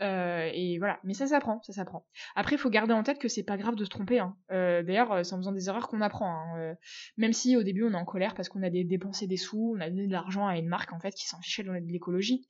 Euh, 0.00 0.50
et 0.52 0.78
voilà. 0.78 0.98
Mais 1.04 1.14
ça 1.14 1.26
s'apprend, 1.26 1.60
ça 1.62 1.72
s'apprend. 1.72 2.06
Après, 2.34 2.56
il 2.56 2.58
faut 2.58 2.70
garder 2.70 2.92
en 2.92 3.02
tête 3.02 3.18
que 3.18 3.28
c'est 3.28 3.42
pas 3.44 3.56
grave 3.56 3.76
de 3.76 3.84
se 3.84 3.90
tromper. 3.90 4.18
Hein. 4.18 4.36
Euh, 4.50 4.82
D'ailleurs, 4.82 5.24
c'est 5.24 5.34
en 5.34 5.38
faisant 5.38 5.52
des 5.52 5.68
erreurs 5.68 5.88
qu'on 5.88 6.00
apprend. 6.00 6.32
Hein. 6.32 6.58
Euh, 6.58 6.74
même 7.16 7.32
si 7.32 7.56
au 7.56 7.62
début, 7.62 7.84
on 7.84 7.92
est 7.92 7.96
en 7.96 8.04
colère 8.04 8.34
parce 8.34 8.48
qu'on 8.48 8.62
a 8.62 8.70
dépensé 8.70 9.26
des 9.26 9.36
sous, 9.36 9.74
on 9.76 9.80
a 9.80 9.88
donné 9.88 10.06
de 10.06 10.12
l'argent 10.12 10.46
à 10.46 10.56
une 10.56 10.68
marque 10.68 10.92
en 10.92 11.00
fait 11.00 11.12
qui 11.12 11.26
s'en 11.28 11.40
fichait 11.40 11.62
de 11.62 11.70
l'écologie. 11.70 12.46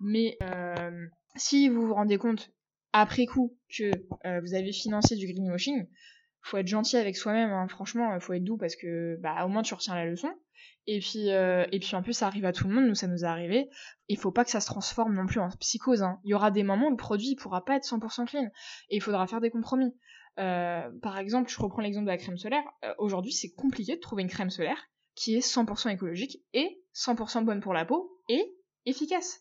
Mais 0.00 0.36
euh, 0.42 1.06
si 1.36 1.68
vous 1.68 1.86
vous 1.86 1.94
rendez 1.94 2.18
compte 2.18 2.50
après 2.92 3.26
coup 3.26 3.56
que 3.76 3.90
euh, 4.24 4.40
vous 4.40 4.54
avez 4.54 4.72
financé 4.72 5.16
du 5.16 5.26
greenwashing, 5.26 5.86
faut 6.42 6.58
être 6.58 6.68
gentil 6.68 6.96
avec 6.96 7.16
soi-même, 7.16 7.50
hein. 7.50 7.66
franchement, 7.68 8.18
faut 8.20 8.34
être 8.34 8.44
doux 8.44 8.58
parce 8.58 8.76
que 8.76 9.18
bah 9.20 9.44
au 9.44 9.48
moins 9.48 9.62
tu 9.62 9.74
retiens 9.74 9.94
la 9.94 10.06
leçon. 10.06 10.30
Et 10.86 11.00
puis 11.00 11.30
euh, 11.30 11.64
et 11.72 11.80
puis 11.80 11.96
en 11.96 12.02
plus 12.02 12.12
ça 12.12 12.26
arrive 12.26 12.44
à 12.44 12.52
tout 12.52 12.68
le 12.68 12.74
monde, 12.74 12.86
nous 12.86 12.94
ça 12.94 13.06
nous 13.06 13.24
est 13.24 13.26
arrivé. 13.26 13.68
Il 14.08 14.18
faut 14.18 14.30
pas 14.30 14.44
que 14.44 14.50
ça 14.50 14.60
se 14.60 14.66
transforme 14.66 15.14
non 15.14 15.26
plus 15.26 15.40
en 15.40 15.48
psychose. 15.48 16.02
Hein. 16.02 16.20
Il 16.24 16.30
y 16.30 16.34
aura 16.34 16.50
des 16.50 16.62
moments 16.62 16.88
où 16.88 16.90
le 16.90 16.96
produit 16.96 17.30
il 17.30 17.36
pourra 17.36 17.64
pas 17.64 17.76
être 17.76 17.84
100% 17.84 18.26
clean 18.26 18.44
et 18.90 18.96
il 18.96 19.00
faudra 19.00 19.26
faire 19.26 19.40
des 19.40 19.50
compromis. 19.50 19.94
Euh, 20.38 20.90
par 21.00 21.18
exemple, 21.18 21.50
je 21.50 21.60
reprends 21.60 21.80
l'exemple 21.80 22.06
de 22.06 22.10
la 22.10 22.18
crème 22.18 22.36
solaire. 22.36 22.64
Euh, 22.84 22.92
aujourd'hui, 22.98 23.32
c'est 23.32 23.52
compliqué 23.52 23.94
de 23.94 24.00
trouver 24.00 24.22
une 24.22 24.28
crème 24.28 24.50
solaire 24.50 24.78
qui 25.14 25.36
est 25.36 25.46
100% 25.46 25.90
écologique 25.90 26.38
et 26.52 26.82
100% 26.94 27.44
bonne 27.44 27.60
pour 27.60 27.72
la 27.72 27.84
peau 27.84 28.20
et 28.28 28.54
efficace 28.84 29.40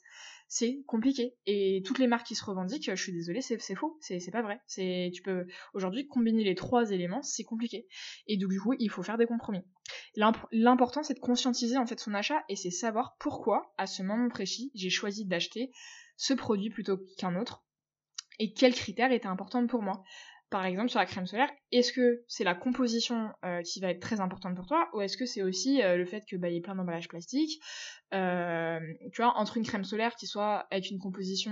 c'est 0.54 0.84
compliqué. 0.86 1.34
Et 1.48 1.82
toutes 1.84 1.98
les 1.98 2.06
marques 2.06 2.28
qui 2.28 2.36
se 2.36 2.46
revendiquent, 2.46 2.92
je 2.92 3.02
suis 3.02 3.12
désolée, 3.12 3.42
c'est 3.42 3.58
faux, 3.74 3.98
c'est 4.02 4.30
pas 4.32 4.44
vrai. 4.44 4.62
C'est 4.68 5.10
tu 5.12 5.24
peux 5.24 5.48
aujourd'hui 5.74 6.08
combiner 6.08 6.44
les 6.44 6.54
trois 6.54 6.92
éléments, 6.92 7.24
c'est 7.24 7.44
compliqué. 7.44 7.88
Et 8.28 8.38
donc 8.38 8.52
du 8.52 8.62
coup, 8.62 8.76
il 8.78 8.92
faut 8.92 9.02
faire 9.02 9.18
des 9.18 9.26
compromis. 9.26 9.64
L'important 10.52 11.02
c'est 11.02 11.16
de 11.16 11.20
conscientiser 11.20 11.78
en 11.78 11.88
fait 11.88 12.00
son 12.00 12.14
achat 12.14 12.44
et 12.50 12.56
c'est 12.56 12.70
savoir 12.70 13.18
pourquoi 13.20 13.74
à 13.80 13.88
ce 13.88 14.04
moment 14.04 14.30
précis 14.30 14.72
j'ai 14.76 14.92
choisi 14.92 15.26
d'acheter 15.26 15.72
ce 16.18 16.36
produit 16.36 16.70
plutôt 16.70 17.00
qu'un 17.18 17.36
autre 17.36 17.66
et 18.38 18.54
quels 18.54 18.76
critères 18.76 19.12
étaient 19.12 19.26
importants 19.26 19.66
pour 19.66 19.82
moi 19.82 20.04
par 20.54 20.68
exemple 20.68 20.90
sur 20.90 21.00
la 21.00 21.08
crème 21.08 21.26
solaire, 21.26 21.50
est-ce 21.72 21.92
que 21.92 22.24
c'est 22.28 22.44
la 22.44 22.54
composition 22.54 23.32
euh, 23.44 23.64
qui 23.64 23.80
va 23.80 23.90
être 23.90 24.00
très 24.00 24.20
importante 24.20 24.56
pour 24.56 24.68
toi 24.68 24.88
ou 24.94 25.02
est-ce 25.02 25.18
que 25.18 25.26
c'est 25.26 25.42
aussi 25.42 25.82
euh, 25.82 25.98
le 25.98 26.06
fait 26.06 26.24
que 26.30 26.36
bah, 26.36 26.48
y 26.48 26.58
ait 26.58 26.62
plein 26.62 26.76
d'emballages 26.76 27.08
plastiques 27.08 27.60
euh, 28.14 28.80
tu 29.12 29.24
vois 29.24 29.36
entre 29.36 29.58
une 29.58 29.66
crème 29.66 29.84
solaire 29.84 30.16
qui 30.16 30.28
soit 30.28 30.68
avec 30.70 30.92
une 30.92 31.00
composition 31.00 31.52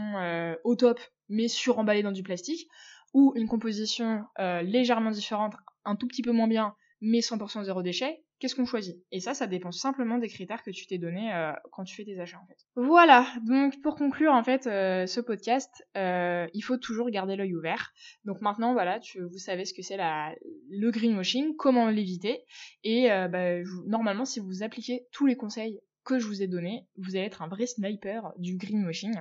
au 0.63 0.75
top 0.75 0.99
mais 1.29 1.47
suremballée 1.47 2.03
dans 2.03 2.11
du 2.11 2.21
plastique 2.21 2.67
ou 3.15 3.33
une 3.35 3.47
composition 3.47 4.23
légèrement 4.61 5.09
différente 5.09 5.55
un 5.83 5.95
tout 5.95 6.07
petit 6.07 6.21
peu 6.21 6.31
moins 6.31 6.47
bien 6.47 6.75
mais 7.01 7.21
100% 7.21 7.63
zéro 7.63 7.81
déchet 7.81 8.23
qu'est-ce 8.41 8.55
qu'on 8.55 8.65
choisit? 8.65 8.97
Et 9.11 9.19
ça, 9.19 9.33
ça 9.33 9.45
dépend 9.47 9.71
simplement 9.71 10.17
des 10.17 10.27
critères 10.27 10.63
que 10.63 10.71
tu 10.71 10.87
t'es 10.87 10.97
donné 10.97 11.33
euh, 11.33 11.53
quand 11.71 11.83
tu 11.83 11.95
fais 11.95 12.03
tes 12.03 12.19
achats 12.19 12.39
en 12.43 12.47
fait. 12.47 12.57
Voilà, 12.75 13.27
donc 13.45 13.79
pour 13.81 13.95
conclure 13.95 14.33
en 14.33 14.43
fait 14.43 14.65
euh, 14.65 15.05
ce 15.05 15.21
podcast, 15.21 15.69
euh, 15.95 16.47
il 16.53 16.61
faut 16.61 16.77
toujours 16.77 17.09
garder 17.11 17.35
l'œil 17.35 17.55
ouvert. 17.55 17.93
Donc 18.25 18.41
maintenant 18.41 18.73
voilà, 18.73 18.99
vous 19.15 19.37
savez 19.37 19.63
ce 19.63 19.73
que 19.73 19.83
c'est 19.83 19.97
le 19.97 20.89
greenwashing, 20.89 21.55
comment 21.55 21.87
l'éviter, 21.89 22.43
et 22.83 23.07
bah, 23.07 23.59
normalement 23.85 24.25
si 24.25 24.39
vous 24.39 24.63
appliquez 24.63 25.05
tous 25.11 25.27
les 25.27 25.35
conseils 25.35 25.79
que 26.03 26.17
je 26.17 26.25
vous 26.25 26.41
ai 26.41 26.47
donnés, 26.47 26.87
vous 26.97 27.15
allez 27.15 27.25
être 27.25 27.43
un 27.43 27.47
vrai 27.47 27.67
sniper 27.67 28.33
du 28.37 28.57
greenwashing. 28.57 29.13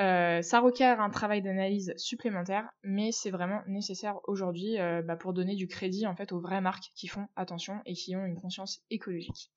Euh, 0.00 0.42
ça 0.42 0.60
requiert 0.60 1.00
un 1.00 1.10
travail 1.10 1.40
d'analyse 1.40 1.94
supplémentaire, 1.96 2.68
mais 2.82 3.12
c'est 3.12 3.30
vraiment 3.30 3.60
nécessaire 3.68 4.16
aujourd'hui 4.24 4.80
euh, 4.80 5.02
bah, 5.02 5.14
pour 5.14 5.32
donner 5.32 5.54
du 5.54 5.68
crédit 5.68 6.06
en 6.06 6.16
fait 6.16 6.32
aux 6.32 6.40
vraies 6.40 6.60
marques 6.60 6.90
qui 6.96 7.06
font 7.06 7.28
attention 7.36 7.80
et 7.86 7.94
qui 7.94 8.16
ont 8.16 8.24
une 8.24 8.40
conscience 8.40 8.80
écologique. 8.90 9.52